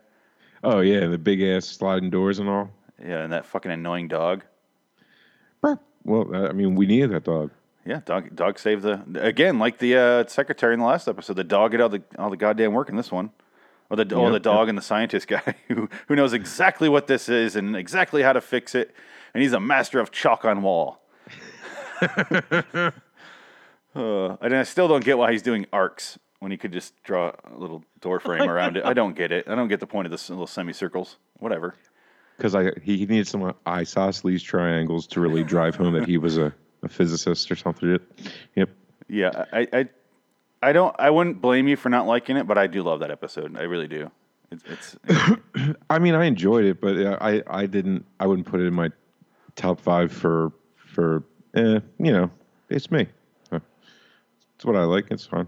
Oh 0.63 0.79
yeah, 0.79 0.99
and 0.99 1.11
the 1.11 1.17
big 1.17 1.41
ass 1.41 1.65
sliding 1.65 2.09
doors 2.09 2.39
and 2.39 2.47
all. 2.47 2.69
Yeah, 3.01 3.23
and 3.23 3.33
that 3.33 3.45
fucking 3.45 3.71
annoying 3.71 4.07
dog. 4.07 4.45
Well, 6.05 6.35
I 6.35 6.51
mean, 6.51 6.75
we 6.75 6.85
needed 6.85 7.11
that 7.11 7.23
dog. 7.23 7.51
Yeah, 7.85 7.99
dog 8.05 8.35
dog 8.35 8.59
saved 8.59 8.83
the 8.83 9.03
again 9.15 9.59
like 9.59 9.77
the 9.77 9.97
uh, 9.97 10.27
secretary 10.27 10.73
in 10.73 10.79
the 10.79 10.85
last 10.85 11.07
episode. 11.07 11.35
The 11.35 11.43
dog 11.43 11.71
did 11.71 11.81
all 11.81 11.89
the 11.89 12.01
all 12.17 12.29
the 12.29 12.37
goddamn 12.37 12.73
work 12.73 12.89
in 12.89 12.95
this 12.95 13.11
one. 13.11 13.31
Or 13.89 13.97
the 13.97 14.15
or 14.15 14.27
Yep, 14.27 14.31
the 14.33 14.39
dog 14.39 14.69
and 14.69 14.77
the 14.77 14.81
scientist 14.81 15.27
guy 15.27 15.55
who 15.67 15.89
who 16.07 16.15
knows 16.15 16.33
exactly 16.33 16.87
what 16.89 17.07
this 17.07 17.27
is 17.29 17.55
and 17.55 17.75
exactly 17.75 18.23
how 18.23 18.33
to 18.33 18.41
fix 18.41 18.73
it, 18.73 18.95
and 19.33 19.43
he's 19.43 19.53
a 19.53 19.59
master 19.59 19.99
of 19.99 20.11
chalk 20.11 20.45
on 20.45 20.61
wall. 20.61 21.01
uh, 22.01 22.91
and 23.93 24.55
I 24.55 24.63
still 24.63 24.87
don't 24.87 25.03
get 25.03 25.17
why 25.17 25.31
he's 25.31 25.41
doing 25.41 25.65
arcs 25.71 26.17
when 26.39 26.51
he 26.51 26.57
could 26.57 26.73
just 26.73 27.01
draw 27.03 27.33
a 27.43 27.57
little 27.57 27.83
door 28.01 28.19
frame 28.19 28.49
around 28.49 28.77
it. 28.77 28.85
I 28.85 28.93
don't 28.93 29.15
get 29.15 29.31
it. 29.31 29.47
I 29.47 29.55
don't 29.55 29.67
get 29.67 29.79
the 29.79 29.87
point 29.87 30.05
of 30.05 30.11
this 30.11 30.29
little 30.29 30.47
semicircles. 30.47 31.17
Whatever. 31.39 31.75
because 32.37 32.55
I 32.55 32.71
he 32.81 33.05
needed 33.05 33.27
some 33.27 33.53
isosceles 33.67 34.41
triangles 34.41 35.05
to 35.07 35.19
really 35.19 35.43
drive 35.43 35.75
home 35.75 35.93
that 35.93 36.07
he 36.07 36.17
was 36.17 36.37
a, 36.37 36.53
a 36.83 36.89
physicist 36.89 37.51
or 37.51 37.55
something. 37.55 37.99
Yep. 38.55 38.69
Yeah, 39.09 39.45
I, 39.51 39.67
I 39.73 39.89
I 40.61 40.71
don't. 40.71 40.95
I 40.99 41.09
wouldn't 41.09 41.41
blame 41.41 41.67
you 41.67 41.75
for 41.75 41.89
not 41.89 42.05
liking 42.07 42.37
it, 42.37 42.47
but 42.47 42.57
I 42.57 42.67
do 42.67 42.83
love 42.83 42.99
that 43.01 43.11
episode. 43.11 43.57
I 43.57 43.63
really 43.63 43.87
do. 43.87 44.11
It's, 44.51 44.63
it's 44.67 44.95
I 45.89 45.99
mean, 45.99 46.15
I 46.15 46.25
enjoyed 46.25 46.65
it, 46.65 46.79
but 46.79 46.95
I 47.21 47.41
I 47.47 47.65
didn't. 47.65 48.05
I 48.19 48.27
wouldn't 48.27 48.47
put 48.47 48.59
it 48.61 48.65
in 48.65 48.73
my 48.73 48.91
top 49.55 49.79
five 49.79 50.11
for 50.11 50.51
for. 50.77 51.23
Eh, 51.55 51.79
you 51.99 52.11
know, 52.11 52.31
it's 52.69 52.89
me. 52.91 53.07
It's 53.51 54.65
what 54.65 54.75
I 54.75 54.83
like. 54.83 55.07
It's 55.11 55.25
fun. 55.25 55.47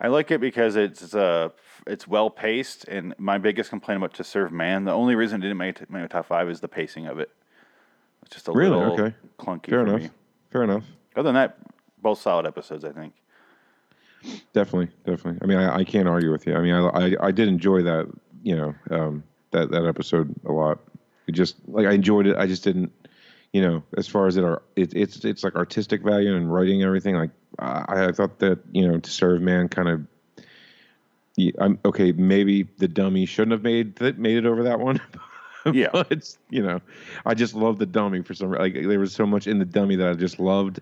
I 0.00 0.08
like 0.08 0.30
it 0.30 0.40
because 0.40 0.76
it's 0.76 1.14
uh 1.14 1.48
it's 1.86 2.06
well 2.06 2.30
paced. 2.30 2.86
And 2.88 3.14
my 3.18 3.38
biggest 3.38 3.70
complaint 3.70 3.96
about 3.98 4.14
To 4.14 4.24
Serve 4.24 4.52
Man, 4.52 4.84
the 4.84 4.92
only 4.92 5.14
reason 5.16 5.40
it 5.40 5.42
didn't 5.42 5.56
make 5.58 5.80
it 5.80 5.90
make 5.90 6.02
my 6.02 6.06
top 6.06 6.26
five 6.26 6.48
is 6.48 6.60
the 6.60 6.68
pacing 6.68 7.06
of 7.06 7.18
it. 7.18 7.30
It's 8.24 8.34
just 8.34 8.48
a 8.48 8.52
Really? 8.52 8.76
little 8.76 8.92
Okay. 8.92 9.14
clunky 9.38 9.70
Fair 9.70 9.84
for 9.84 9.88
enough. 9.90 10.02
me. 10.02 10.10
Fair 10.52 10.62
enough. 10.62 10.84
Other 11.16 11.28
than 11.28 11.34
that, 11.34 11.56
both 12.00 12.20
solid 12.20 12.46
episodes. 12.46 12.84
I 12.84 12.92
think. 12.92 13.14
Definitely, 14.52 14.88
definitely. 15.04 15.38
I 15.42 15.46
mean, 15.46 15.58
I, 15.58 15.78
I 15.78 15.84
can't 15.84 16.06
argue 16.06 16.30
with 16.30 16.46
you. 16.46 16.54
I 16.54 16.60
mean, 16.60 16.74
I, 16.74 16.88
I 16.88 17.16
I 17.28 17.30
did 17.32 17.48
enjoy 17.48 17.82
that. 17.82 18.08
You 18.44 18.56
know, 18.56 18.74
um, 18.90 19.24
that 19.52 19.70
that 19.70 19.86
episode 19.86 20.34
a 20.44 20.52
lot. 20.52 20.78
It 21.26 21.32
just 21.32 21.56
like 21.68 21.86
I 21.86 21.92
enjoyed 21.92 22.26
it. 22.26 22.36
I 22.36 22.46
just 22.46 22.64
didn't. 22.64 22.92
You 23.52 23.60
know, 23.60 23.82
as 23.98 24.08
far 24.08 24.26
as 24.26 24.36
it 24.36 24.44
are, 24.44 24.62
it, 24.76 24.94
it's 24.94 25.24
it's 25.24 25.44
like 25.44 25.56
artistic 25.56 26.02
value 26.02 26.34
and 26.36 26.52
writing 26.52 26.82
and 26.82 26.86
everything. 26.86 27.14
Like 27.14 27.30
I, 27.58 28.06
I 28.06 28.12
thought 28.12 28.38
that 28.40 28.58
you 28.72 28.86
know, 28.86 28.98
to 28.98 29.10
serve 29.10 29.40
man 29.40 29.68
kind 29.68 29.88
of. 29.88 30.06
Yeah, 31.36 31.52
I'm 31.58 31.78
okay. 31.84 32.12
Maybe 32.12 32.64
the 32.76 32.88
dummy 32.88 33.24
shouldn't 33.24 33.52
have 33.52 33.62
made 33.62 33.96
that 33.96 34.18
made 34.18 34.36
it 34.36 34.46
over 34.46 34.64
that 34.64 34.80
one. 34.80 35.00
Yeah. 35.72 35.88
but 35.92 36.36
you 36.50 36.62
know, 36.62 36.80
I 37.24 37.34
just 37.34 37.54
love 37.54 37.78
the 37.78 37.86
dummy 37.86 38.22
for 38.22 38.34
some 38.34 38.52
like 38.52 38.74
there 38.74 38.98
was 38.98 39.12
so 39.12 39.26
much 39.26 39.46
in 39.46 39.58
the 39.58 39.64
dummy 39.64 39.96
that 39.96 40.08
I 40.08 40.14
just 40.14 40.38
loved. 40.38 40.80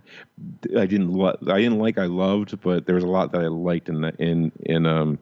I 0.77 0.87
didn't 0.87 1.13
lo- 1.13 1.37
I 1.49 1.59
didn't 1.61 1.79
like 1.79 1.99
I 1.99 2.07
loved, 2.07 2.61
but 2.61 2.87
there 2.87 2.95
was 2.95 3.05
a 3.05 3.09
lot 3.09 3.33
that 3.33 3.43
I 3.43 3.49
liked 3.49 3.89
in 3.89 4.01
the, 4.01 4.13
in 4.19 4.53
in 4.65 4.87
um 4.87 5.19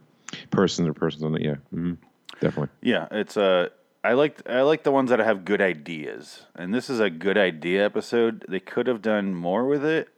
persons 0.50 0.86
or 0.88 0.94
persons 0.94 1.22
on 1.24 1.34
it. 1.36 1.42
Yeah, 1.42 1.56
hmm 1.70 1.94
definitely. 2.40 2.68
Yeah, 2.82 3.08
it's 3.10 3.36
uh 3.36 3.68
I 4.04 4.12
like 4.12 4.48
I 4.48 4.62
like 4.62 4.84
the 4.84 4.92
ones 4.92 5.10
that 5.10 5.18
have 5.18 5.44
good 5.44 5.60
ideas, 5.60 6.46
and 6.54 6.72
this 6.72 6.88
is 6.88 7.00
a 7.00 7.10
good 7.10 7.36
idea 7.36 7.84
episode. 7.84 8.44
They 8.48 8.60
could 8.60 8.86
have 8.86 9.02
done 9.02 9.34
more 9.34 9.66
with 9.66 9.84
it, 9.84 10.08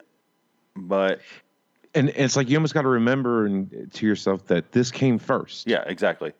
but 0.76 1.20
And, 1.94 2.10
and 2.10 2.24
it's 2.26 2.36
like 2.36 2.50
you 2.50 2.56
almost 2.58 2.74
got 2.74 2.82
to 2.82 2.88
remember 2.88 3.46
and, 3.46 3.90
to 3.94 4.06
yourself 4.06 4.46
that 4.48 4.70
this 4.72 4.90
came 4.90 5.18
first. 5.18 5.66
yeah, 5.66 5.82
exactly. 5.86 6.32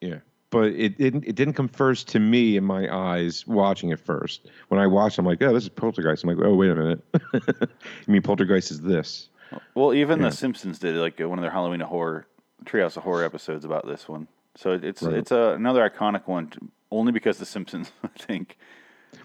Yeah. 0.00 0.16
But 0.52 0.66
it 0.72 0.98
didn't. 0.98 1.24
It 1.24 1.34
didn't 1.34 1.54
come 1.54 1.66
first 1.66 2.06
to 2.08 2.20
me 2.20 2.56
in 2.56 2.62
my 2.64 2.88
eyes 2.94 3.44
watching 3.46 3.88
it 3.90 3.98
first. 3.98 4.48
When 4.68 4.78
I 4.78 4.86
watched, 4.86 5.18
I'm 5.18 5.24
like, 5.26 5.42
"Oh, 5.42 5.52
this 5.52 5.64
is 5.64 5.68
Poltergeist." 5.70 6.22
I'm 6.22 6.36
like, 6.36 6.46
"Oh, 6.46 6.54
wait 6.54 6.70
a 6.70 6.74
minute. 6.76 7.00
you 7.42 7.68
mean 8.06 8.22
Poltergeist 8.22 8.70
is 8.70 8.82
this?" 8.82 9.28
Well, 9.74 9.92
even 9.94 10.20
Yeah. 10.20 10.28
The 10.28 10.36
Simpsons 10.36 10.78
did 10.78 10.94
like 10.96 11.18
one 11.18 11.38
of 11.38 11.42
their 11.42 11.50
Halloween 11.50 11.80
of 11.80 11.88
horror 11.88 12.26
Treehouse 12.66 12.96
of 12.98 13.02
Horror 13.02 13.24
episodes 13.24 13.64
about 13.64 13.86
this 13.86 14.08
one. 14.08 14.28
So 14.54 14.72
it's 14.72 15.02
Right. 15.02 15.14
it's 15.16 15.30
a, 15.32 15.54
another 15.56 15.88
iconic 15.88 16.26
one, 16.28 16.48
t- 16.48 16.58
only 16.90 17.12
because 17.12 17.38
The 17.38 17.46
Simpsons. 17.46 17.90
I 18.04 18.08
think. 18.08 18.58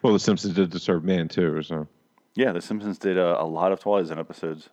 Well, 0.02 0.14
The 0.14 0.20
Simpsons 0.20 0.54
did 0.56 0.72
To 0.72 0.80
Serve 0.80 1.04
Man 1.04 1.28
too, 1.28 1.62
so 1.62 1.88
Yeah, 2.36 2.54
The 2.54 2.62
Simpsons 2.62 2.98
did 2.98 3.18
uh, 3.18 3.36
a 3.38 3.46
lot 3.46 3.74
of 3.74 3.82
Twilight 3.82 4.06
Zone 4.06 4.18
episodes. 4.20 4.70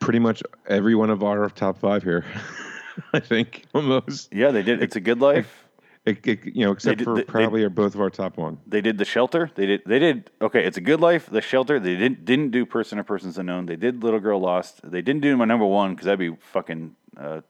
pretty 0.00 0.20
much 0.20 0.42
every 0.66 0.94
one 0.94 1.10
of 1.10 1.22
our 1.22 1.50
top 1.50 1.76
five 1.78 2.02
here. 2.02 2.24
I 3.12 3.20
think 3.20 3.64
almost. 3.74 4.32
Yeah, 4.32 4.52
they 4.52 4.62
did. 4.62 4.82
It's 4.82 4.96
a 4.96 5.00
Good 5.00 5.20
Life. 5.20 5.64
It, 6.06 6.24
it- 6.26 6.44
you 6.56 6.64
know, 6.64 6.70
except 6.72 6.98
did- 6.98 7.04
for 7.04 7.14
they- 7.16 7.20
they- 7.22 7.24
probably 7.26 7.62
are 7.64 7.68
both 7.70 7.94
of 7.94 8.00
our 8.00 8.10
top 8.10 8.36
one. 8.38 8.58
They 8.66 8.80
did 8.80 8.96
The 8.96 9.04
Shelter. 9.04 9.50
They 9.54 9.66
did. 9.66 9.82
They 9.84 9.98
did. 9.98 10.30
Okay, 10.40 10.64
it's 10.64 10.76
a 10.76 10.80
Good 10.80 11.00
Life. 11.00 11.28
The 11.28 11.40
Shelter. 11.40 11.78
They 11.80 11.96
didn't 11.96 12.24
didn't 12.24 12.50
do 12.52 12.64
Person 12.64 12.98
or 12.98 13.02
Persons 13.04 13.36
Unknown. 13.38 13.66
They 13.66 13.76
did 13.76 14.02
Little 14.04 14.20
Girl 14.20 14.40
Lost. 14.40 14.80
They 14.88 15.02
didn't 15.02 15.22
do 15.22 15.36
my 15.36 15.44
number 15.44 15.66
one 15.66 15.90
because 15.94 16.04
that'd 16.06 16.18
be 16.18 16.34
fucking 16.52 16.94
uh, 17.18 17.40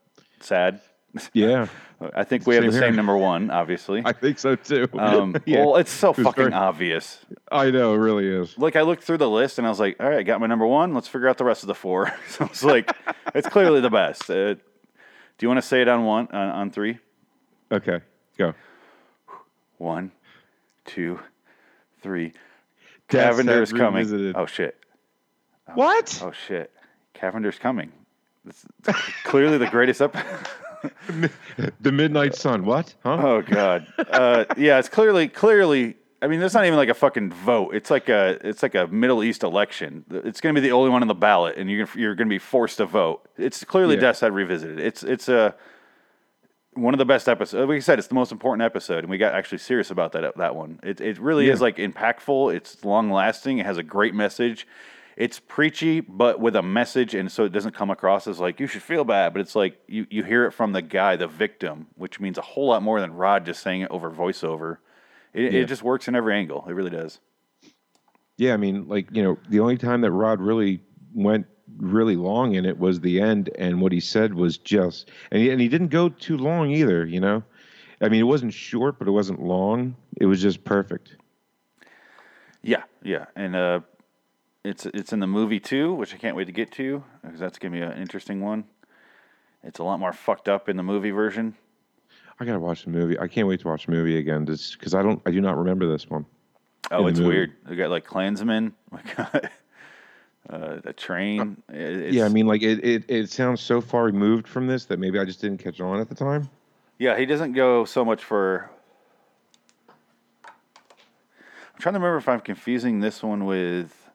sad. 0.40 0.80
Yeah, 1.32 1.68
I 2.14 2.24
think 2.24 2.46
we 2.46 2.56
have 2.56 2.64
the 2.64 2.70
here. 2.72 2.80
same 2.80 2.94
number 2.94 3.16
one, 3.16 3.50
obviously. 3.50 4.02
I 4.04 4.12
think 4.12 4.38
so 4.38 4.54
too. 4.54 4.86
Um, 4.98 5.34
Yeah. 5.46 5.64
Well, 5.64 5.76
it's 5.76 5.90
so 5.90 6.10
It 6.10 6.16
fucking 6.16 6.32
very- 6.50 6.52
obvious. 6.52 7.24
I 7.50 7.70
know, 7.70 7.94
it 7.94 7.96
really 7.98 8.26
is. 8.26 8.56
Like 8.58 8.76
I 8.76 8.82
looked 8.82 9.02
through 9.02 9.16
the 9.18 9.30
list 9.30 9.56
and 9.56 9.66
I 9.66 9.70
was 9.70 9.80
like, 9.80 9.96
all 9.98 10.10
right, 10.10 10.18
I 10.18 10.22
got 10.24 10.40
my 10.40 10.46
number 10.46 10.66
one. 10.66 10.92
Let's 10.92 11.08
figure 11.08 11.26
out 11.26 11.38
the 11.38 11.44
rest 11.46 11.62
of 11.62 11.68
the 11.68 11.74
four. 11.74 12.12
so 12.28 12.44
it's 12.44 12.62
like, 12.62 12.94
it's 13.34 13.48
clearly 13.48 13.80
the 13.80 13.88
best. 13.88 14.28
Uh, 14.30 14.54
do 14.54 14.60
you 15.40 15.48
want 15.48 15.56
to 15.56 15.66
say 15.66 15.80
it 15.80 15.88
on 15.88 16.04
one 16.04 16.28
on, 16.32 16.48
on 16.50 16.70
three? 16.70 16.98
Okay, 17.72 18.00
go. 18.38 18.54
One, 19.78 20.10
two, 20.84 21.20
three. 22.02 22.32
Cavender's 23.08 23.72
coming. 23.72 23.98
Revisited. 23.98 24.36
Oh 24.36 24.46
shit. 24.46 24.76
What? 25.74 26.20
Oh 26.22 26.32
shit. 26.32 26.70
Cavender's 27.14 27.58
coming. 27.58 27.92
It's 28.48 28.64
clearly 29.24 29.58
the 29.58 29.66
greatest 29.68 30.00
up. 30.02 30.16
The 31.80 31.90
Midnight 31.90 32.36
Sun. 32.36 32.64
What? 32.64 32.94
Huh? 33.02 33.16
Oh 33.20 33.42
god. 33.42 33.86
Uh, 33.98 34.44
yeah, 34.56 34.78
it's 34.78 34.88
clearly 34.88 35.26
clearly. 35.26 35.96
I 36.22 36.28
mean, 36.28 36.38
that's 36.38 36.54
not 36.54 36.64
even 36.64 36.76
like 36.76 36.90
a 36.90 36.94
fucking 36.94 37.32
vote. 37.32 37.74
It's 37.74 37.90
like 37.90 38.08
a 38.08 38.38
it's 38.46 38.62
like 38.62 38.76
a 38.76 38.86
Middle 38.86 39.24
East 39.24 39.42
election. 39.42 40.04
It's 40.10 40.40
going 40.40 40.54
to 40.54 40.60
be 40.60 40.66
the 40.68 40.72
only 40.72 40.90
one 40.90 41.02
on 41.02 41.08
the 41.08 41.14
ballot, 41.14 41.56
and 41.56 41.68
you're 41.68 41.88
you're 41.96 42.14
going 42.14 42.28
to 42.28 42.32
be 42.32 42.38
forced 42.38 42.76
to 42.76 42.86
vote. 42.86 43.28
It's 43.36 43.64
clearly 43.64 43.96
Yeah. 43.96 44.02
Death's 44.02 44.20
Head 44.20 44.32
revisited. 44.32 44.78
It's 44.78 45.02
it's 45.02 45.28
a 45.28 45.56
one 46.76 46.94
of 46.94 46.98
the 46.98 47.04
best 47.04 47.28
episodes. 47.28 47.68
Like 47.68 47.76
I 47.76 47.80
said, 47.80 47.98
it's 47.98 48.08
the 48.08 48.14
most 48.14 48.32
important 48.32 48.62
episode, 48.62 48.98
and 49.00 49.08
we 49.10 49.18
got 49.18 49.34
actually 49.34 49.58
serious 49.58 49.90
about 49.90 50.12
that 50.12 50.36
that 50.36 50.54
one. 50.56 50.78
It 50.82 51.00
it 51.00 51.18
really 51.18 51.48
is 51.48 51.60
like 51.60 51.76
impactful. 51.76 52.54
It's 52.54 52.84
long 52.84 53.10
lasting. 53.10 53.58
It 53.58 53.66
has 53.66 53.78
a 53.78 53.82
great 53.82 54.14
message. 54.14 54.66
It's 55.16 55.40
preachy, 55.40 56.00
but 56.00 56.40
with 56.40 56.54
a 56.56 56.62
message, 56.62 57.14
and 57.14 57.32
so 57.32 57.44
it 57.44 57.52
doesn't 57.52 57.74
come 57.74 57.90
across 57.90 58.26
as 58.26 58.38
like 58.38 58.60
you 58.60 58.66
should 58.66 58.82
feel 58.82 59.02
bad. 59.04 59.32
But 59.32 59.40
it's 59.40 59.54
like 59.56 59.78
you 59.88 60.06
you 60.10 60.22
hear 60.22 60.44
it 60.44 60.52
from 60.52 60.72
the 60.72 60.82
guy, 60.82 61.16
the 61.16 61.26
victim, 61.26 61.86
which 61.96 62.20
means 62.20 62.36
a 62.36 62.42
whole 62.42 62.68
lot 62.68 62.82
more 62.82 63.00
than 63.00 63.14
Rod 63.14 63.46
just 63.46 63.62
saying 63.62 63.80
it 63.80 63.90
over 63.90 64.10
voiceover. 64.10 64.78
It, 65.32 65.52
Yeah. 65.52 65.60
it 65.60 65.64
just 65.66 65.82
works 65.82 66.06
in 66.08 66.14
every 66.14 66.34
angle. 66.34 66.64
It 66.68 66.72
really 66.72 66.90
does. 66.90 67.18
Yeah, 68.36 68.52
I 68.52 68.58
mean, 68.58 68.88
like 68.88 69.08
you 69.16 69.22
know, 69.22 69.38
the 69.48 69.60
only 69.60 69.78
time 69.78 70.02
that 70.02 70.10
Rod 70.12 70.40
really 70.40 70.80
went 71.14 71.46
really 71.78 72.16
long 72.16 72.54
in 72.54 72.64
it 72.64 72.78
was 72.78 73.00
the 73.00 73.20
end, 73.20 73.50
and 73.58 73.80
what 73.80 73.92
he 73.92 74.00
said 74.00 74.34
was 74.34 74.58
just, 74.58 75.10
and 75.30 75.40
he, 75.42 75.50
and 75.50 75.60
he 75.60 75.68
didn't 75.68 75.88
go 75.88 76.08
too 76.08 76.36
long 76.36 76.70
either. 76.70 77.06
You 77.06 77.20
know, 77.20 77.42
I 78.00 78.08
mean, 78.08 78.20
it 78.20 78.24
wasn't 78.24 78.52
short, 78.54 78.98
but 78.98 79.08
it 79.08 79.12
wasn't 79.12 79.42
long. 79.42 79.96
It 80.20 80.26
was 80.26 80.40
just 80.40 80.64
perfect. 80.64 81.16
Yeah, 82.62 82.82
yeah, 83.02 83.26
and 83.36 83.54
uh, 83.54 83.80
it's 84.64 84.86
it's 84.86 85.12
in 85.12 85.20
the 85.20 85.26
movie 85.26 85.60
too, 85.60 85.94
which 85.94 86.14
I 86.14 86.16
can't 86.16 86.36
wait 86.36 86.46
to 86.46 86.52
get 86.52 86.72
to 86.72 87.02
because 87.22 87.38
that's 87.38 87.58
gonna 87.58 87.72
be 87.72 87.80
an 87.80 87.92
interesting 87.92 88.40
one. 88.40 88.64
It's 89.62 89.78
a 89.78 89.84
lot 89.84 89.98
more 89.98 90.12
fucked 90.12 90.48
up 90.48 90.68
in 90.68 90.76
the 90.76 90.82
movie 90.82 91.10
version. 91.10 91.56
I 92.38 92.44
gotta 92.44 92.58
watch 92.60 92.84
the 92.84 92.90
movie. 92.90 93.18
I 93.18 93.28
can't 93.28 93.48
wait 93.48 93.60
to 93.60 93.68
watch 93.68 93.86
the 93.86 93.92
movie 93.92 94.18
again, 94.18 94.44
because 94.44 94.94
I 94.94 95.02
don't, 95.02 95.22
I 95.24 95.30
do 95.30 95.40
not 95.40 95.56
remember 95.56 95.90
this 95.90 96.08
one. 96.08 96.26
Oh, 96.90 97.06
it's 97.06 97.18
movie. 97.18 97.28
weird. 97.28 97.52
We 97.68 97.76
got 97.76 97.90
like 97.90 98.04
Klansmen, 98.04 98.74
we 98.90 98.98
got 99.16 99.50
uh, 100.50 100.76
a 100.84 100.92
train. 100.92 101.62
It's- 101.72 102.12
yeah, 102.14 102.24
I 102.24 102.28
mean, 102.28 102.46
like 102.46 102.62
it, 102.62 102.84
it, 102.84 103.04
it 103.08 103.30
sounds 103.30 103.60
so 103.60 103.80
far 103.80 104.04
removed 104.04 104.46
from 104.46 104.66
this 104.66 104.84
that 104.86 104.98
maybe 104.98 105.18
I 105.18 105.24
just 105.24 105.40
didn't 105.40 105.58
catch 105.58 105.80
on 105.80 106.00
at 106.00 106.08
the 106.08 106.14
time. 106.14 106.48
yeah, 106.98 107.18
he 107.18 107.26
doesn't 107.26 107.52
go 107.52 107.84
so 107.84 108.04
much 108.04 108.22
for. 108.24 108.70
I'm 110.46 111.80
trying 111.80 111.92
to 111.92 111.98
remember 111.98 112.16
if 112.16 112.28
I'm 112.28 112.40
confusing 112.40 113.00
this 113.00 113.22
one 113.22 113.44
with, 113.44 114.08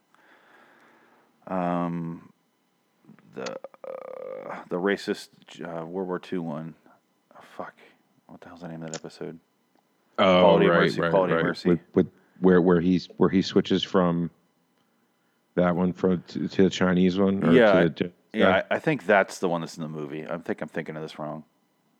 um, 1.48 2.32
the 3.36 3.52
uh, 3.88 4.56
the 4.70 4.78
racist 4.78 5.30
uh, 5.62 5.86
World 5.86 6.08
War 6.08 6.22
II 6.32 6.40
one. 6.40 6.76
Oh, 7.36 7.40
fuck, 7.56 7.76
what 8.28 8.42
the 8.42 8.48
hell's 8.48 8.62
the 8.62 8.68
name 8.68 8.82
of 8.84 8.92
that 8.92 9.00
episode? 9.00 9.40
Oh, 10.18 10.42
Quality 10.42 10.66
of 10.68 10.72
Mercy, 10.74 10.98
Quality 11.10 11.34
of 11.34 11.44
Mercy. 11.44 11.70
With, 11.70 11.80
with 11.94 12.08
where 12.40 12.62
where 12.62 12.82
he's 12.82 13.08
where 13.18 13.30
he 13.30 13.42
switches 13.44 13.84
from 13.84 14.32
that 15.56 15.76
one 15.76 15.94
from 15.94 16.24
to, 16.30 16.48
to 16.48 16.64
the 16.64 16.70
Chinese 16.70 17.18
one. 17.20 17.44
Or 17.44 17.52
Yeah, 17.54 17.88
to 17.88 18.06
I- 18.06 18.12
Yeah, 18.34 18.64
I, 18.72 18.76
I 18.76 18.80
think 18.80 19.06
that's 19.06 19.40
the 19.40 19.50
one 19.50 19.62
that's 19.62 19.78
in 19.78 19.84
the 19.84 19.90
movie. 19.90 20.26
I 20.28 20.38
think 20.38 20.62
I'm 20.62 20.70
thinking 20.70 20.96
of 20.96 21.02
this 21.02 21.20
wrong. 21.20 21.44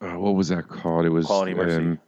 Uh, 0.02 0.18
what 0.18 0.36
was 0.36 0.48
that 0.50 0.68
called? 0.68 1.06
It 1.06 1.10
was 1.10 1.26
Quality 1.28 1.54
Mercy. 1.54 1.76
um, 1.78 2.00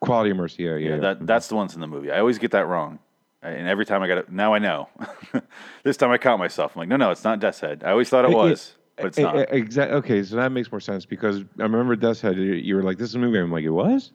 Quality 0.00 0.30
of 0.30 0.36
Mercy. 0.36 0.62
Yeah, 0.64 0.76
yeah. 0.76 0.88
Yeah, 0.90 0.96
that 0.98 1.26
that's 1.26 1.48
the 1.48 1.54
ones 1.56 1.74
in 1.74 1.80
the 1.80 1.86
movie. 1.86 2.10
I 2.10 2.18
always 2.20 2.38
get 2.38 2.50
that 2.52 2.66
wrong, 2.66 2.98
and 3.42 3.68
every 3.68 3.86
time 3.86 4.02
I 4.02 4.08
got 4.08 4.18
it, 4.18 4.30
now 4.32 4.52
I 4.54 4.58
know. 4.58 4.88
this 5.84 5.96
time 5.96 6.10
I 6.10 6.18
count 6.18 6.38
myself. 6.38 6.74
I'm 6.74 6.80
like, 6.80 6.88
no, 6.88 6.96
no, 6.96 7.10
it's 7.10 7.24
not 7.24 7.38
Death's 7.40 7.60
Head. 7.60 7.82
I 7.84 7.90
always 7.92 8.08
thought 8.08 8.24
it 8.24 8.34
was, 8.34 8.74
but 8.96 9.06
it's 9.06 9.18
not. 9.18 9.36
Exactly. 9.52 9.96
Okay, 9.98 10.22
so 10.22 10.36
that 10.36 10.50
makes 10.52 10.70
more 10.70 10.80
sense 10.80 11.06
because 11.06 11.40
I 11.58 11.62
remember 11.62 11.96
Death's 11.96 12.20
Head. 12.20 12.36
You 12.36 12.76
were 12.76 12.82
like, 12.82 12.98
"This 12.98 13.08
is 13.10 13.14
a 13.14 13.18
movie." 13.18 13.38
I'm 13.38 13.50
like, 13.52 13.64
"It 13.64 13.70
was." 13.70 14.12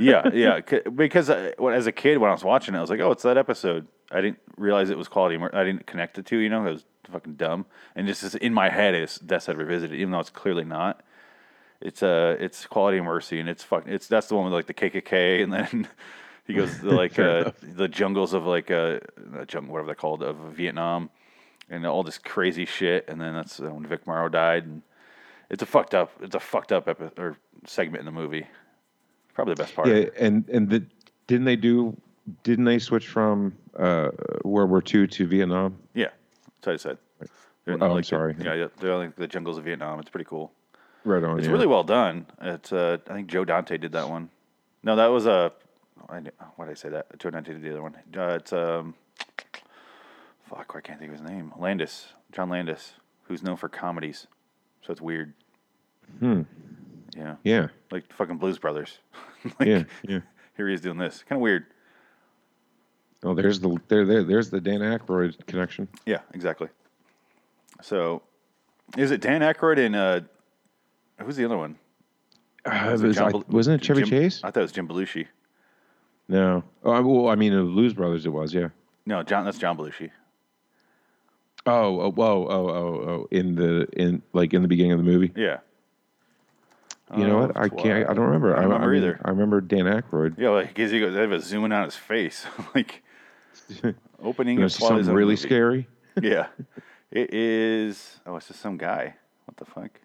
Yeah, 0.00 0.28
yeah. 0.32 0.60
Because 0.94 1.30
uh, 1.30 1.52
when, 1.58 1.74
as 1.74 1.86
a 1.86 1.92
kid, 1.92 2.18
when 2.18 2.30
I 2.30 2.32
was 2.32 2.44
watching 2.44 2.74
it, 2.74 2.78
I 2.78 2.80
was 2.80 2.90
like, 2.90 3.00
oh, 3.00 3.10
it's 3.10 3.22
that 3.22 3.36
episode. 3.36 3.86
I 4.10 4.20
didn't 4.20 4.38
realize 4.56 4.90
it 4.90 4.98
was 4.98 5.08
Quality. 5.08 5.38
I 5.52 5.64
didn't 5.64 5.86
connect 5.86 6.14
the 6.14 6.22
two. 6.22 6.38
You 6.38 6.48
know, 6.48 6.66
it 6.66 6.72
was 6.72 6.84
fucking 7.10 7.34
dumb. 7.34 7.66
And 7.94 8.06
just 8.06 8.36
in 8.36 8.54
my 8.54 8.68
head, 8.70 8.94
it's 8.94 9.18
Death's 9.18 9.46
Head 9.46 9.58
revisited, 9.58 9.98
even 9.98 10.12
though 10.12 10.20
it's 10.20 10.30
clearly 10.30 10.64
not. 10.64 11.02
It's 11.80 12.02
uh, 12.02 12.36
it's 12.40 12.66
Quality 12.66 12.98
of 12.98 13.04
Mercy, 13.04 13.38
and 13.38 13.48
it's 13.48 13.62
fucking. 13.62 13.92
It's 13.92 14.06
that's 14.06 14.28
the 14.28 14.34
one 14.34 14.44
with 14.44 14.54
like 14.54 14.66
the 14.66 14.74
KKK, 14.74 15.42
and 15.42 15.52
then 15.52 15.88
he 16.46 16.54
goes 16.54 16.78
to 16.78 16.90
like 16.96 17.18
uh, 17.18 17.52
the 17.62 17.88
jungles 17.88 18.32
of 18.32 18.46
like 18.46 18.70
uh, 18.70 19.00
uh, 19.36 19.44
jungle, 19.46 19.72
whatever 19.72 19.86
they're 19.86 19.94
called, 19.94 20.22
of 20.22 20.36
Vietnam, 20.54 21.10
and 21.68 21.86
all 21.86 22.02
this 22.02 22.18
crazy 22.18 22.64
shit. 22.64 23.08
And 23.08 23.20
then 23.20 23.34
that's 23.34 23.60
uh, 23.60 23.64
when 23.64 23.86
Vic 23.86 24.06
Morrow 24.06 24.28
died, 24.28 24.64
and 24.64 24.82
it's 25.50 25.62
a 25.62 25.66
fucked 25.66 25.94
up. 25.94 26.12
It's 26.20 26.34
a 26.34 26.40
fucked 26.40 26.72
up 26.72 26.88
epi- 26.88 27.20
or 27.20 27.36
segment 27.66 28.00
in 28.00 28.06
the 28.06 28.12
movie. 28.12 28.46
Probably 29.36 29.52
the 29.54 29.62
best 29.62 29.76
part. 29.76 29.88
Yeah, 29.88 30.06
and 30.18 30.48
and 30.48 30.70
the, 30.70 30.82
didn't 31.26 31.44
they 31.44 31.56
do? 31.56 31.94
Didn't 32.42 32.64
they 32.64 32.78
switch 32.78 33.06
from 33.06 33.54
uh, 33.78 34.08
World 34.44 34.70
War 34.70 34.82
II 34.82 35.06
to 35.06 35.26
Vietnam? 35.26 35.76
Yeah, 35.92 36.08
that's 36.62 36.66
what 36.66 36.72
I 36.72 36.76
said. 36.76 36.98
They're 37.66 37.74
Oh, 37.74 37.78
the, 37.78 37.84
I'm 37.84 37.90
like, 37.90 38.04
the- 38.04 38.08
sorry. 38.08 38.34
yeah, 38.40 38.54
yeah, 38.54 38.66
they're 38.80 38.96
like 38.96 39.14
the 39.16 39.28
jungles 39.28 39.58
of 39.58 39.64
Vietnam. 39.64 40.00
It's 40.00 40.08
pretty 40.08 40.24
cool. 40.24 40.52
Right 41.04 41.22
on. 41.22 41.38
It's 41.38 41.46
yeah. 41.46 41.52
really 41.52 41.66
well 41.66 41.84
done. 41.84 42.24
It's 42.40 42.72
uh, 42.72 42.96
I 43.10 43.12
think 43.12 43.28
Joe 43.28 43.44
Dante 43.44 43.76
did 43.76 43.92
that 43.92 44.08
one. 44.08 44.30
No, 44.82 44.96
that 44.96 45.08
was 45.08 45.26
a. 45.26 45.52
I 46.08 46.20
why 46.56 46.64
did 46.64 46.70
I 46.70 46.74
say 46.74 46.88
that? 46.88 47.18
Joe 47.18 47.28
Dante 47.28 47.52
did 47.52 47.62
the 47.62 47.70
other 47.70 47.82
one. 47.82 47.94
Uh, 48.16 48.38
it's 48.40 48.54
um. 48.54 48.94
Fuck, 50.48 50.72
I 50.74 50.80
can't 50.80 50.98
think 50.98 51.12
of 51.12 51.18
his 51.18 51.28
name. 51.28 51.52
Landis, 51.58 52.06
John 52.32 52.48
Landis, 52.48 52.94
who's 53.24 53.42
known 53.42 53.56
for 53.56 53.68
comedies. 53.68 54.28
So 54.80 54.92
it's 54.92 55.00
weird. 55.02 55.34
Hmm. 56.20 56.42
Yeah, 57.16 57.36
Yeah. 57.44 57.68
like 57.90 58.12
fucking 58.12 58.36
Blues 58.38 58.58
Brothers. 58.58 58.98
like, 59.58 59.68
Yeah. 59.68 59.84
Yeah. 60.02 60.20
Here 60.56 60.68
he 60.68 60.74
is 60.74 60.80
doing 60.80 60.98
this. 60.98 61.24
Kind 61.28 61.38
of 61.38 61.42
weird. 61.42 61.66
Oh, 63.22 63.34
there's 63.34 63.60
the 63.60 63.76
there, 63.88 64.04
there 64.04 64.22
there's 64.24 64.50
the 64.50 64.60
Dan 64.60 64.80
Aykroyd 64.80 65.46
connection. 65.46 65.88
Yeah, 66.04 66.20
exactly. 66.34 66.68
So, 67.82 68.22
is 68.96 69.10
it 69.10 69.20
Dan 69.20 69.40
Aykroyd 69.40 69.78
and 69.78 69.96
uh, 69.96 70.20
who's 71.22 71.36
the 71.36 71.44
other 71.44 71.56
one? 71.56 71.76
Uh, 72.64 72.88
Was 72.92 73.02
it 73.02 73.04
it 73.04 73.08
was- 73.08 73.16
John 73.16 73.34
I- 73.36 73.42
wasn't 73.52 73.82
it 73.82 73.84
Chevy 73.86 74.00
Jim- 74.02 74.08
Chase? 74.10 74.40
I 74.44 74.50
thought 74.50 74.60
it 74.60 74.62
was 74.62 74.72
Jim 74.72 74.86
Belushi. 74.88 75.26
No. 76.28 76.62
Oh, 76.84 76.90
I- 76.92 77.00
well, 77.00 77.28
I 77.28 77.34
mean, 77.34 77.52
the 77.54 77.62
Blues 77.62 77.94
Brothers. 77.94 78.26
It 78.26 78.30
was. 78.30 78.52
Yeah. 78.54 78.68
No, 79.06 79.22
John. 79.22 79.44
That's 79.44 79.58
John 79.58 79.76
Belushi. 79.76 80.10
Oh, 81.66 82.00
oh, 82.00 82.10
whoa, 82.12 82.46
oh, 82.48 82.68
oh, 82.68 83.08
oh! 83.08 83.28
In 83.32 83.56
the 83.56 83.86
in 84.00 84.22
like 84.32 84.54
in 84.54 84.62
the 84.62 84.68
beginning 84.68 84.92
of 84.92 84.98
the 84.98 85.04
movie. 85.04 85.32
Yeah. 85.34 85.58
You 87.16 87.26
know 87.26 87.38
Oh, 87.38 87.46
what? 87.46 87.56
I 87.56 87.68
can't. 87.68 88.08
I 88.10 88.14
don't 88.14 88.24
remember. 88.26 88.52
I 88.56 88.62
don't 88.62 88.70
remember 88.70 88.88
mean, 88.92 89.02
either. 89.02 89.20
I 89.24 89.30
remember 89.30 89.60
Dan 89.60 89.84
Aykroyd. 89.84 90.38
Yeah, 90.38 90.48
like 90.50 90.68
because 90.68 90.90
he 90.90 90.98
goes, 90.98 91.14
have 91.14 91.30
a 91.30 91.40
zooming 91.40 91.72
out 91.72 91.84
his 91.84 91.94
face, 91.96 92.46
like 92.74 93.02
opening. 94.22 94.60
And 94.60 94.72
something 94.72 95.06
really 95.06 95.32
movie. 95.32 95.36
scary. 95.36 95.88
Yeah, 96.22 96.46
it 97.10 97.34
is. 97.34 98.20
Oh, 98.26 98.36
it's 98.36 98.48
just 98.48 98.60
some 98.60 98.76
guy. 98.78 99.14
What 99.44 99.56
the 99.58 99.66
fuck? 99.66 100.00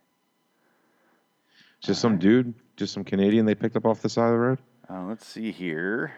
Just 1.80 2.02
some 2.02 2.18
dude, 2.18 2.54
just 2.76 2.94
some 2.94 3.04
Canadian 3.06 3.46
they 3.46 3.56
picked 3.56 3.76
up 3.78 3.86
off 3.86 4.02
the 4.02 4.10
side 4.10 4.26
of 4.26 4.32
the 4.34 4.38
road. 4.38 4.60
Uh, 4.90 5.06
let's 5.06 5.26
see 5.26 5.52
here. 5.52 6.12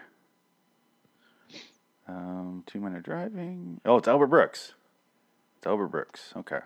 Um, 2.08 2.64
two 2.66 2.80
minute 2.80 3.02
driving. 3.04 3.80
Oh, 3.84 3.96
it's 3.96 4.08
Albert 4.08 4.26
Brooks. 4.26 4.74
It's 5.58 5.66
Albert 5.66 5.88
Brooks. 5.88 6.32
Okay, 6.36 6.58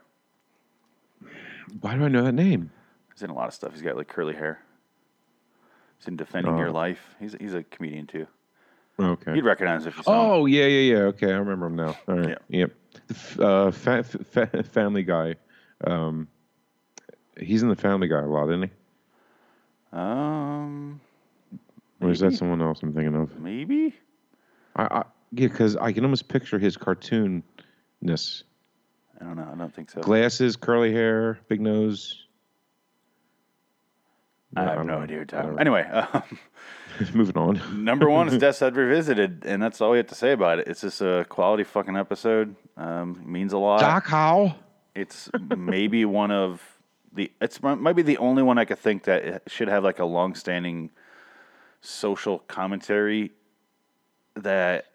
Why 1.80 1.94
do 1.96 2.04
I 2.04 2.08
know 2.08 2.24
that 2.24 2.32
name? 2.32 2.70
He's 3.18 3.24
in 3.24 3.30
a 3.30 3.34
lot 3.34 3.48
of 3.48 3.54
stuff. 3.54 3.72
He's 3.72 3.82
got 3.82 3.96
like 3.96 4.06
curly 4.08 4.34
hair. 4.34 4.60
He's 5.98 6.06
in 6.06 6.16
Defending 6.16 6.56
Your 6.56 6.68
Oh. 6.68 6.72
Life. 6.72 7.00
He's 7.18 7.34
he's 7.40 7.54
a 7.54 7.64
comedian 7.64 8.06
too. 8.06 8.26
Okay. 9.00 9.34
You'd 9.34 9.44
recognize 9.44 9.82
him 9.82 9.88
if 9.88 9.96
you 9.96 10.02
saw 10.04 10.12
him. 10.12 10.30
Oh 10.30 10.46
yeah, 10.46 10.66
yeah, 10.66 10.92
yeah. 10.94 11.02
Okay, 11.06 11.32
I 11.32 11.36
remember 11.36 11.66
him 11.66 11.76
now. 11.76 11.96
All 12.06 12.14
right. 12.16 12.38
Yep. 12.48 12.72
The 13.08 13.14
f- 13.14 13.40
Uh, 13.40 13.70
fa- 13.72 14.02
fa- 14.04 14.62
Family 14.62 15.02
Guy. 15.02 15.34
Um, 15.84 16.28
he's 17.38 17.62
in 17.62 17.68
the 17.68 17.76
Family 17.76 18.06
Guy 18.08 18.20
a 18.20 18.26
lot, 18.26 18.48
isn't 18.50 18.62
he? 18.64 19.96
Um, 19.98 21.00
Or 22.00 22.10
is 22.10 22.20
that 22.20 22.34
someone 22.34 22.60
else 22.62 22.82
I'm 22.82 22.92
thinking 22.92 23.14
of? 23.16 23.38
maybe. 23.40 23.94
I, 24.76 24.82
I 24.84 24.98
yeah, 25.32 25.48
because 25.48 25.76
I 25.76 25.92
can 25.92 26.04
almost 26.04 26.28
picture 26.28 26.58
his 26.58 26.76
cartoonness. 26.76 27.42
I 29.20 29.24
don't 29.24 29.36
know. 29.36 29.48
I 29.52 29.56
don't 29.56 29.74
think 29.74 29.90
so. 29.90 30.00
Glasses, 30.00 30.56
curly 30.56 30.92
hair, 30.92 31.38
big 31.48 31.60
nose. 31.60 32.24
I 34.58 34.72
I 34.72 34.74
have 34.76 34.86
no 34.86 34.96
know. 34.96 35.00
idea. 35.00 35.00
what 35.00 35.10
you're 35.10 35.24
talking 35.24 35.50
about. 35.50 35.60
Anyway, 35.60 35.82
um, 36.12 36.38
Moving 37.14 37.36
on. 37.36 37.60
number 37.84 38.10
one 38.10 38.28
is 38.28 38.38
Death's 38.40 38.58
Head 38.58 38.74
Revisited, 38.76 39.44
and 39.46 39.62
that's 39.62 39.80
all 39.80 39.92
we 39.92 39.98
have 39.98 40.08
to 40.08 40.14
say 40.14 40.32
about 40.32 40.58
it. 40.58 40.66
It's 40.68 40.80
just 40.80 41.00
a 41.00 41.24
quality 41.28 41.64
fucking 41.64 41.96
episode. 41.96 42.56
Um, 42.76 43.22
means 43.24 43.52
a 43.52 43.58
lot. 43.58 43.80
Dachau. 43.80 44.54
It's 44.94 45.30
maybe 45.56 46.04
one 46.04 46.30
of 46.32 46.60
the. 47.12 47.30
It's 47.40 47.62
might 47.62 47.94
be 47.94 48.02
the 48.02 48.18
only 48.18 48.42
one 48.42 48.58
I 48.58 48.64
could 48.64 48.78
think 48.80 49.04
that 49.04 49.42
should 49.46 49.68
have 49.68 49.84
like 49.84 50.00
a 50.00 50.04
long-standing 50.04 50.90
social 51.80 52.40
commentary 52.40 53.30
that. 54.34 54.86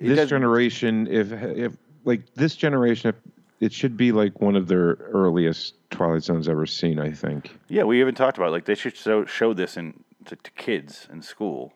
this 0.00 0.16
does- 0.16 0.28
generation, 0.28 1.08
if 1.10 1.32
if 1.32 1.72
like 2.04 2.32
this 2.34 2.54
generation, 2.54 3.08
if, 3.10 3.16
it 3.64 3.72
should 3.72 3.96
be 3.96 4.12
like 4.12 4.42
one 4.42 4.56
of 4.56 4.68
their 4.68 4.94
earliest 5.12 5.74
Twilight 5.90 6.22
Zones 6.22 6.48
ever 6.48 6.66
seen. 6.66 6.98
I 6.98 7.10
think. 7.12 7.56
Yeah, 7.68 7.84
we 7.84 8.00
even 8.00 8.14
talked 8.14 8.36
about 8.36 8.52
like 8.52 8.66
they 8.66 8.74
should 8.74 8.94
show, 8.94 9.24
show 9.24 9.54
this 9.54 9.78
in 9.78 10.04
to, 10.26 10.36
to 10.36 10.50
kids 10.50 11.08
in 11.10 11.22
school. 11.22 11.72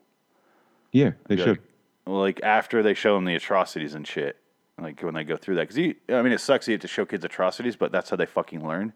Yeah, 0.93 1.13
they 1.29 1.37
Like, 1.37 1.45
should. 1.45 1.59
Like 2.07 2.41
after 2.43 2.83
they 2.83 2.95
show 2.95 3.15
them 3.15 3.25
the 3.25 3.35
atrocities 3.35 3.95
and 3.95 4.07
shit, 4.07 4.37
like 4.79 5.01
when 5.01 5.15
they 5.15 5.25
go 5.25 5.37
through 5.37 5.57
that, 5.57 5.69
because 5.69 5.95
I 6.11 6.23
mean, 6.23 6.33
it 6.33 6.41
sucks 6.41 6.69
you 6.69 6.73
have 6.73 6.81
to 6.83 6.89
show 6.89 7.07
kids 7.07 7.25
atrocities, 7.25 7.77
but 7.77 7.91
that's 7.91 8.11
how 8.11 8.17
they 8.17 8.27
fucking 8.27 8.67
learn. 8.67 8.93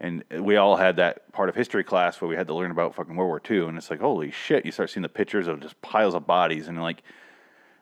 And 0.00 0.24
we 0.40 0.56
all 0.56 0.76
had 0.76 0.96
that 0.96 1.32
part 1.32 1.48
of 1.48 1.54
history 1.54 1.84
class 1.84 2.20
where 2.20 2.28
we 2.28 2.34
had 2.34 2.48
to 2.48 2.54
learn 2.54 2.72
about 2.72 2.96
fucking 2.96 3.14
World 3.14 3.28
War 3.28 3.40
II, 3.48 3.68
and 3.68 3.78
it's 3.78 3.90
like, 3.90 4.00
holy 4.00 4.32
shit! 4.32 4.66
You 4.66 4.72
start 4.72 4.90
seeing 4.90 5.02
the 5.02 5.08
pictures 5.08 5.46
of 5.46 5.60
just 5.60 5.80
piles 5.82 6.14
of 6.14 6.26
bodies, 6.26 6.66
and 6.66 6.82
like, 6.82 7.02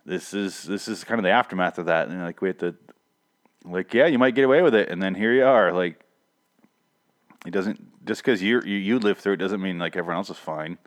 this 0.04 0.34
is 0.34 0.62
this 0.64 0.88
is 0.88 1.04
kind 1.04 1.18
of 1.18 1.22
the 1.22 1.30
aftermath 1.30 1.78
of 1.78 1.86
that. 1.86 2.08
And 2.08 2.22
like, 2.22 2.42
we 2.42 2.48
had 2.48 2.58
to, 2.60 2.74
like, 3.64 3.94
yeah, 3.94 4.06
you 4.06 4.18
might 4.18 4.34
get 4.34 4.44
away 4.44 4.62
with 4.62 4.74
it, 4.74 4.88
and 4.88 5.02
then 5.02 5.14
here 5.14 5.32
you 5.32 5.44
are, 5.44 5.72
like, 5.72 6.02
it 7.46 7.50
doesn't 7.50 8.04
just 8.06 8.22
because 8.22 8.42
you 8.42 8.60
you 8.62 8.98
live 8.98 9.18
through 9.18 9.34
it 9.34 9.38
doesn't 9.38 9.60
mean 9.60 9.78
like 9.78 9.96
everyone 9.96 10.16
else 10.16 10.30
is 10.30 10.36
fine. 10.36 10.78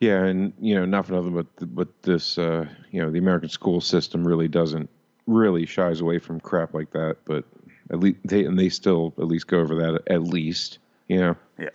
Yeah, 0.00 0.24
and 0.24 0.52
you 0.60 0.74
know, 0.74 0.84
not 0.84 1.06
for 1.06 1.14
nothing, 1.14 1.32
but 1.34 1.46
but 1.74 2.02
this, 2.02 2.38
uh, 2.38 2.66
you 2.90 3.00
know, 3.00 3.10
the 3.10 3.18
American 3.18 3.48
school 3.48 3.80
system 3.80 4.26
really 4.26 4.48
doesn't 4.48 4.90
really 5.26 5.66
shies 5.66 6.00
away 6.00 6.18
from 6.18 6.40
crap 6.40 6.74
like 6.74 6.90
that. 6.92 7.18
But 7.24 7.44
at 7.90 8.00
least 8.00 8.18
they 8.24 8.44
and 8.44 8.58
they 8.58 8.68
still 8.68 9.14
at 9.18 9.24
least 9.24 9.46
go 9.46 9.60
over 9.60 9.74
that 9.76 10.02
at 10.08 10.22
least, 10.22 10.78
you 11.08 11.18
know. 11.18 11.36
Yeah. 11.58 11.70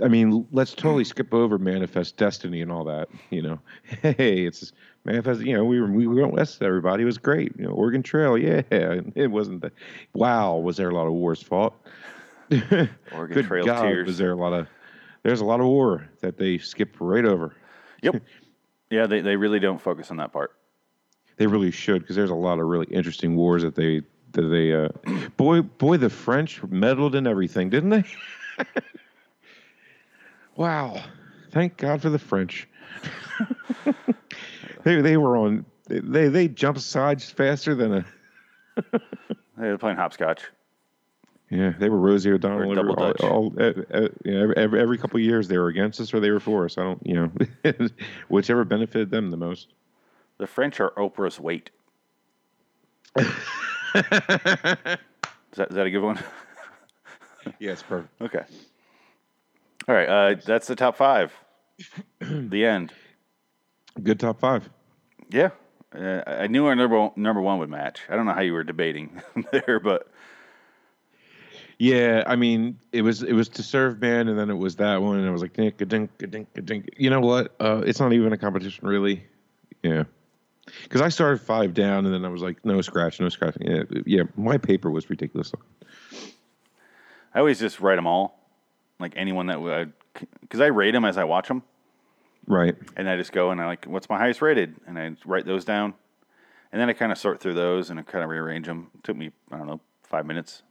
I 0.00 0.06
mean, 0.06 0.46
let's 0.52 0.74
totally 0.74 1.02
skip 1.02 1.34
over 1.34 1.58
Manifest 1.58 2.16
Destiny 2.16 2.62
and 2.62 2.70
all 2.70 2.84
that. 2.84 3.08
You 3.30 3.42
know, 3.42 3.60
hey, 4.02 4.46
it's 4.46 4.72
Manifest. 5.08 5.40
You 5.40 5.54
know, 5.54 5.64
we 5.64 5.80
were 5.80 5.90
we 5.90 6.06
went 6.06 6.32
west. 6.32 6.62
Everybody 6.62 7.02
it 7.02 7.06
was 7.06 7.16
great. 7.18 7.52
You 7.58 7.64
know, 7.64 7.70
Oregon 7.70 8.02
Trail. 8.02 8.36
Yeah, 8.38 8.62
it 9.14 9.30
wasn't 9.30 9.62
the 9.62 9.72
Wow, 10.12 10.56
was 10.56 10.76
there 10.76 10.90
a 10.90 10.94
lot 10.94 11.06
of 11.06 11.14
wars 11.14 11.42
fought? 11.42 11.74
Oregon 12.52 12.88
Good 13.32 13.46
Trail 13.46 13.64
God, 13.64 13.82
tears. 13.82 14.06
was 14.06 14.18
there 14.18 14.32
a 14.32 14.36
lot 14.36 14.52
of? 14.52 14.68
There's 15.22 15.40
a 15.40 15.44
lot 15.44 15.60
of 15.60 15.66
war 15.66 16.08
that 16.20 16.36
they 16.36 16.58
skipped 16.58 16.96
right 17.00 17.24
over. 17.24 17.54
Yep. 18.00 18.22
yeah, 18.90 19.06
they 19.08 19.20
they 19.22 19.34
really 19.34 19.58
don't 19.58 19.80
focus 19.80 20.12
on 20.12 20.18
that 20.18 20.32
part. 20.32 20.54
They 21.36 21.48
really 21.48 21.72
should 21.72 22.02
because 22.02 22.14
there's 22.14 22.30
a 22.30 22.34
lot 22.34 22.60
of 22.60 22.66
really 22.66 22.86
interesting 22.86 23.34
wars 23.34 23.62
that 23.62 23.74
they 23.74 24.02
that 24.32 24.42
they. 24.42 24.72
Uh, 24.72 24.88
boy, 25.36 25.62
boy, 25.62 25.96
the 25.96 26.10
French 26.10 26.62
meddled 26.62 27.16
in 27.16 27.26
everything, 27.26 27.70
didn't 27.70 27.90
they? 27.90 28.04
wow! 30.54 31.02
Thank 31.50 31.76
God 31.76 32.00
for 32.00 32.08
the 32.10 32.20
French. 32.20 32.68
They 34.84 35.00
they 35.00 35.16
were 35.16 35.36
on. 35.36 35.64
They 35.88 36.28
they 36.28 36.48
jump 36.48 36.78
sides 36.78 37.30
faster 37.30 37.74
than 37.74 37.94
a. 37.94 38.04
They 39.60 39.66
were 39.70 39.78
playing 39.78 39.96
hopscotch. 39.96 40.42
Yeah, 41.50 41.72
they 41.76 41.88
were 41.88 41.98
Rosie 41.98 42.30
O'Donnell. 42.30 42.70
Or 42.70 42.74
double 42.76 42.94
all, 42.94 43.06
dutch. 43.12 43.20
all, 43.22 43.52
uh, 43.58 44.08
you 44.24 44.32
know, 44.32 44.42
every, 44.42 44.56
every, 44.56 44.80
every 44.80 44.98
couple 44.98 45.16
of 45.16 45.24
years 45.24 45.48
they 45.48 45.58
were 45.58 45.66
against 45.66 46.00
us 46.00 46.14
or 46.14 46.20
they 46.20 46.30
were 46.30 46.38
for 46.38 46.66
us. 46.66 46.78
I 46.78 46.82
don't, 46.82 47.04
you 47.04 47.14
know, 47.14 47.88
whichever 48.28 48.64
benefited 48.64 49.10
them 49.10 49.30
the 49.30 49.36
most. 49.36 49.72
The 50.36 50.46
French 50.46 50.78
are 50.78 50.90
Oprah's 50.90 51.40
weight. 51.40 51.70
Is 55.50 55.56
that, 55.56 55.70
is 55.70 55.76
that 55.76 55.86
a 55.86 55.90
good 55.90 56.02
one? 56.02 56.22
Yeah, 57.58 57.72
it's 57.72 57.82
perfect. 57.82 58.20
Okay. 58.20 58.44
All 59.88 59.94
right. 59.94 60.08
Uh, 60.08 60.34
that's 60.44 60.66
the 60.66 60.76
top 60.76 60.94
five. 60.96 61.32
the 62.20 62.64
end. 62.66 62.92
Good 64.02 64.20
top 64.20 64.40
five. 64.40 64.68
Yeah. 65.30 65.50
Uh, 65.94 66.22
I 66.26 66.46
knew 66.48 66.66
our 66.66 66.76
number 66.76 67.10
number 67.16 67.40
one 67.40 67.58
would 67.58 67.70
match. 67.70 68.00
I 68.08 68.16
don't 68.16 68.26
know 68.26 68.32
how 68.34 68.42
you 68.42 68.52
were 68.52 68.64
debating 68.64 69.22
there, 69.52 69.80
but 69.80 70.10
Yeah, 71.78 72.24
I 72.26 72.36
mean, 72.36 72.78
it 72.92 73.02
was 73.02 73.22
it 73.22 73.32
was 73.32 73.48
to 73.50 73.62
serve 73.62 74.00
man, 74.00 74.28
and 74.28 74.38
then 74.38 74.50
it 74.50 74.58
was 74.58 74.76
that 74.76 75.00
one, 75.00 75.18
and 75.18 75.26
I 75.26 75.30
was 75.30 75.42
like, 75.42 75.54
dink, 75.54 75.78
dink, 75.88 76.10
dink, 76.18 76.48
dink. 76.64 76.90
You 76.96 77.08
know 77.08 77.20
what? 77.20 77.54
Uh, 77.60 77.82
it's 77.86 78.00
not 78.00 78.12
even 78.12 78.32
a 78.32 78.36
competition, 78.36 78.86
really. 78.86 79.24
Yeah, 79.82 80.04
because 80.82 81.00
I 81.00 81.08
started 81.08 81.40
five 81.40 81.72
down, 81.72 82.04
and 82.04 82.12
then 82.12 82.24
I 82.24 82.28
was 82.28 82.42
like, 82.42 82.64
no 82.64 82.80
scratch, 82.82 83.20
no 83.20 83.28
scratch. 83.28 83.56
Yeah, 83.60 83.84
yeah. 84.04 84.22
My 84.36 84.58
paper 84.58 84.90
was 84.90 85.08
ridiculous. 85.08 85.52
I 87.32 87.38
always 87.38 87.60
just 87.60 87.80
write 87.80 87.96
them 87.96 88.06
all, 88.06 88.40
like 88.98 89.12
anyone 89.16 89.46
that 89.46 89.60
would, 89.60 89.92
because 90.40 90.60
I 90.60 90.66
rate 90.66 90.90
them 90.92 91.04
as 91.04 91.16
I 91.16 91.24
watch 91.24 91.48
them, 91.48 91.62
Right. 92.46 92.74
and 92.96 93.08
I 93.08 93.16
just 93.16 93.32
go 93.32 93.50
and 93.50 93.60
I 93.60 93.66
like, 93.66 93.84
what's 93.84 94.08
my 94.08 94.18
highest 94.18 94.40
rated, 94.40 94.76
and 94.86 94.98
I 94.98 95.14
write 95.26 95.44
those 95.44 95.64
down, 95.64 95.94
and 96.72 96.80
then 96.80 96.88
I 96.88 96.92
kind 96.94 97.12
of 97.12 97.18
sort 97.18 97.40
through 97.40 97.54
those 97.54 97.90
and 97.90 97.98
I 98.00 98.02
kind 98.02 98.24
of 98.24 98.30
rearrange 98.30 98.66
them. 98.66 98.90
It 98.94 99.04
took 99.04 99.16
me 99.16 99.30
I 99.50 99.58
don't 99.58 99.66
know 99.66 99.80
five 100.04 100.26
minutes. 100.26 100.62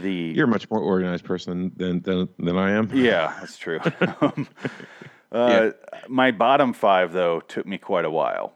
The 0.00 0.12
You're 0.12 0.46
a 0.46 0.50
much 0.50 0.70
more 0.70 0.80
organized 0.80 1.24
person 1.24 1.72
than 1.76 2.00
than 2.02 2.28
than 2.38 2.56
I 2.56 2.72
am. 2.72 2.90
Yeah, 2.94 3.36
that's 3.40 3.58
true. 3.58 3.80
um, 4.20 4.48
uh, 5.30 5.70
My 6.08 6.30
bottom 6.30 6.72
five, 6.72 7.12
though, 7.12 7.40
took 7.40 7.66
me 7.66 7.78
quite 7.78 8.04
a 8.04 8.10
while 8.10 8.52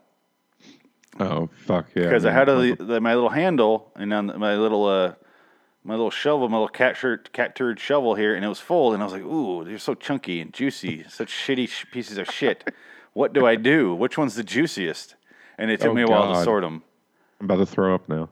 Oh 1.19 1.49
fuck 1.65 1.87
yeah. 1.95 2.03
because 2.03 2.25
I 2.25 2.31
had 2.31 2.49
a, 2.49 2.75
the, 2.75 3.01
my 3.01 3.15
little 3.15 3.29
handle 3.29 3.91
and 3.95 4.13
on 4.13 4.39
my 4.39 4.55
little 4.55 4.85
uh, 4.85 5.13
my 5.87 5.95
little 5.95 6.11
shovel, 6.11 6.49
my 6.49 6.57
little 6.57 6.67
cat 6.67 6.97
shirt, 6.97 7.31
cat 7.33 7.55
turd 7.55 7.79
shovel 7.79 8.13
here, 8.15 8.35
and 8.35 8.43
it 8.45 8.47
was 8.47 8.59
full, 8.59 8.93
and 8.93 9.01
I 9.01 9.05
was 9.05 9.13
like, 9.13 9.23
"Ooh, 9.23 9.63
they're 9.63 9.77
so 9.79 9.95
chunky 9.95 10.39
and 10.41 10.53
juicy, 10.53 11.05
such 11.09 11.29
shitty 11.31 11.67
sh- 11.69 11.85
pieces 11.91 12.17
of 12.17 12.29
shit. 12.29 12.71
What 13.13 13.33
do 13.33 13.45
I 13.47 13.55
do? 13.55 13.95
Which 13.95 14.17
one's 14.17 14.35
the 14.35 14.43
juiciest?" 14.43 15.15
And 15.57 15.71
it 15.71 15.79
took 15.79 15.91
Oh, 15.91 15.95
me 15.95 16.03
a 16.03 16.07
while 16.07 16.33
to 16.33 16.43
sort 16.43 16.61
them. 16.63 16.83
I'm 17.39 17.45
about 17.45 17.57
to 17.57 17.65
throw 17.65 17.95
up 17.95 18.07
now. 18.07 18.29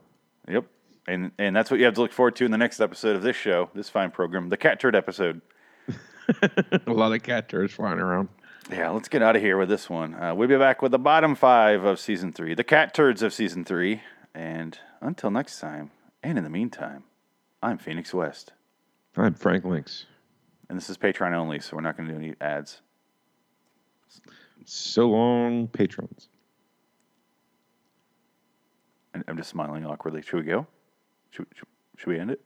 Yep. 0.47 0.65
And 1.07 1.31
and 1.39 1.55
that's 1.55 1.71
what 1.71 1.79
you 1.79 1.85
have 1.85 1.95
to 1.95 2.01
look 2.01 2.11
forward 2.11 2.35
to 2.37 2.45
in 2.45 2.51
the 2.51 2.57
next 2.57 2.79
episode 2.81 3.15
of 3.15 3.21
this 3.23 3.35
show, 3.35 3.69
this 3.73 3.89
fine 3.89 4.11
program, 4.11 4.49
the 4.49 4.57
cat 4.57 4.79
turd 4.79 4.95
episode. 4.95 5.41
a 6.41 6.91
lot 6.91 7.13
of 7.13 7.23
cat 7.23 7.47
turds 7.49 7.73
flying 7.73 7.99
around. 7.99 8.29
Yeah, 8.71 8.89
let's 8.89 9.07
get 9.09 9.21
out 9.21 9.35
of 9.35 9.41
here 9.43 9.57
with 9.57 9.69
this 9.69 9.89
one. 9.89 10.15
Uh, 10.15 10.33
we'll 10.33 10.47
be 10.47 10.57
back 10.57 10.81
with 10.81 10.91
the 10.91 10.97
bottom 10.99 11.35
five 11.35 11.83
of 11.83 11.99
season 11.99 12.33
three, 12.33 12.55
the 12.55 12.63
cat 12.63 12.93
turds 12.95 13.21
of 13.21 13.31
season 13.33 13.63
three. 13.63 14.01
And 14.33 14.77
until 15.01 15.29
next 15.31 15.59
time, 15.59 15.91
and 16.23 16.37
in 16.37 16.43
the 16.43 16.49
meantime, 16.49 17.03
I'm 17.61 17.77
Phoenix 17.77 18.13
West. 18.13 18.53
I'm 19.17 19.33
Frank 19.33 19.63
Links. 19.63 20.05
And 20.69 20.77
this 20.77 20.89
is 20.89 20.97
Patreon 20.97 21.33
only, 21.33 21.59
so 21.59 21.75
we're 21.75 21.81
not 21.81 21.97
going 21.97 22.07
to 22.09 22.13
do 22.13 22.19
any 22.19 22.33
ads. 22.41 22.81
So 24.65 25.09
long, 25.09 25.67
patrons. 25.67 26.29
And 29.13 29.23
I'm 29.27 29.37
just 29.37 29.49
smiling 29.49 29.85
awkwardly. 29.85 30.21
Should 30.21 30.37
we 30.37 30.43
go? 30.43 30.67
Should, 31.31 31.47
should, 31.53 31.67
should 31.97 32.09
we 32.09 32.19
end 32.19 32.31
it? 32.31 32.41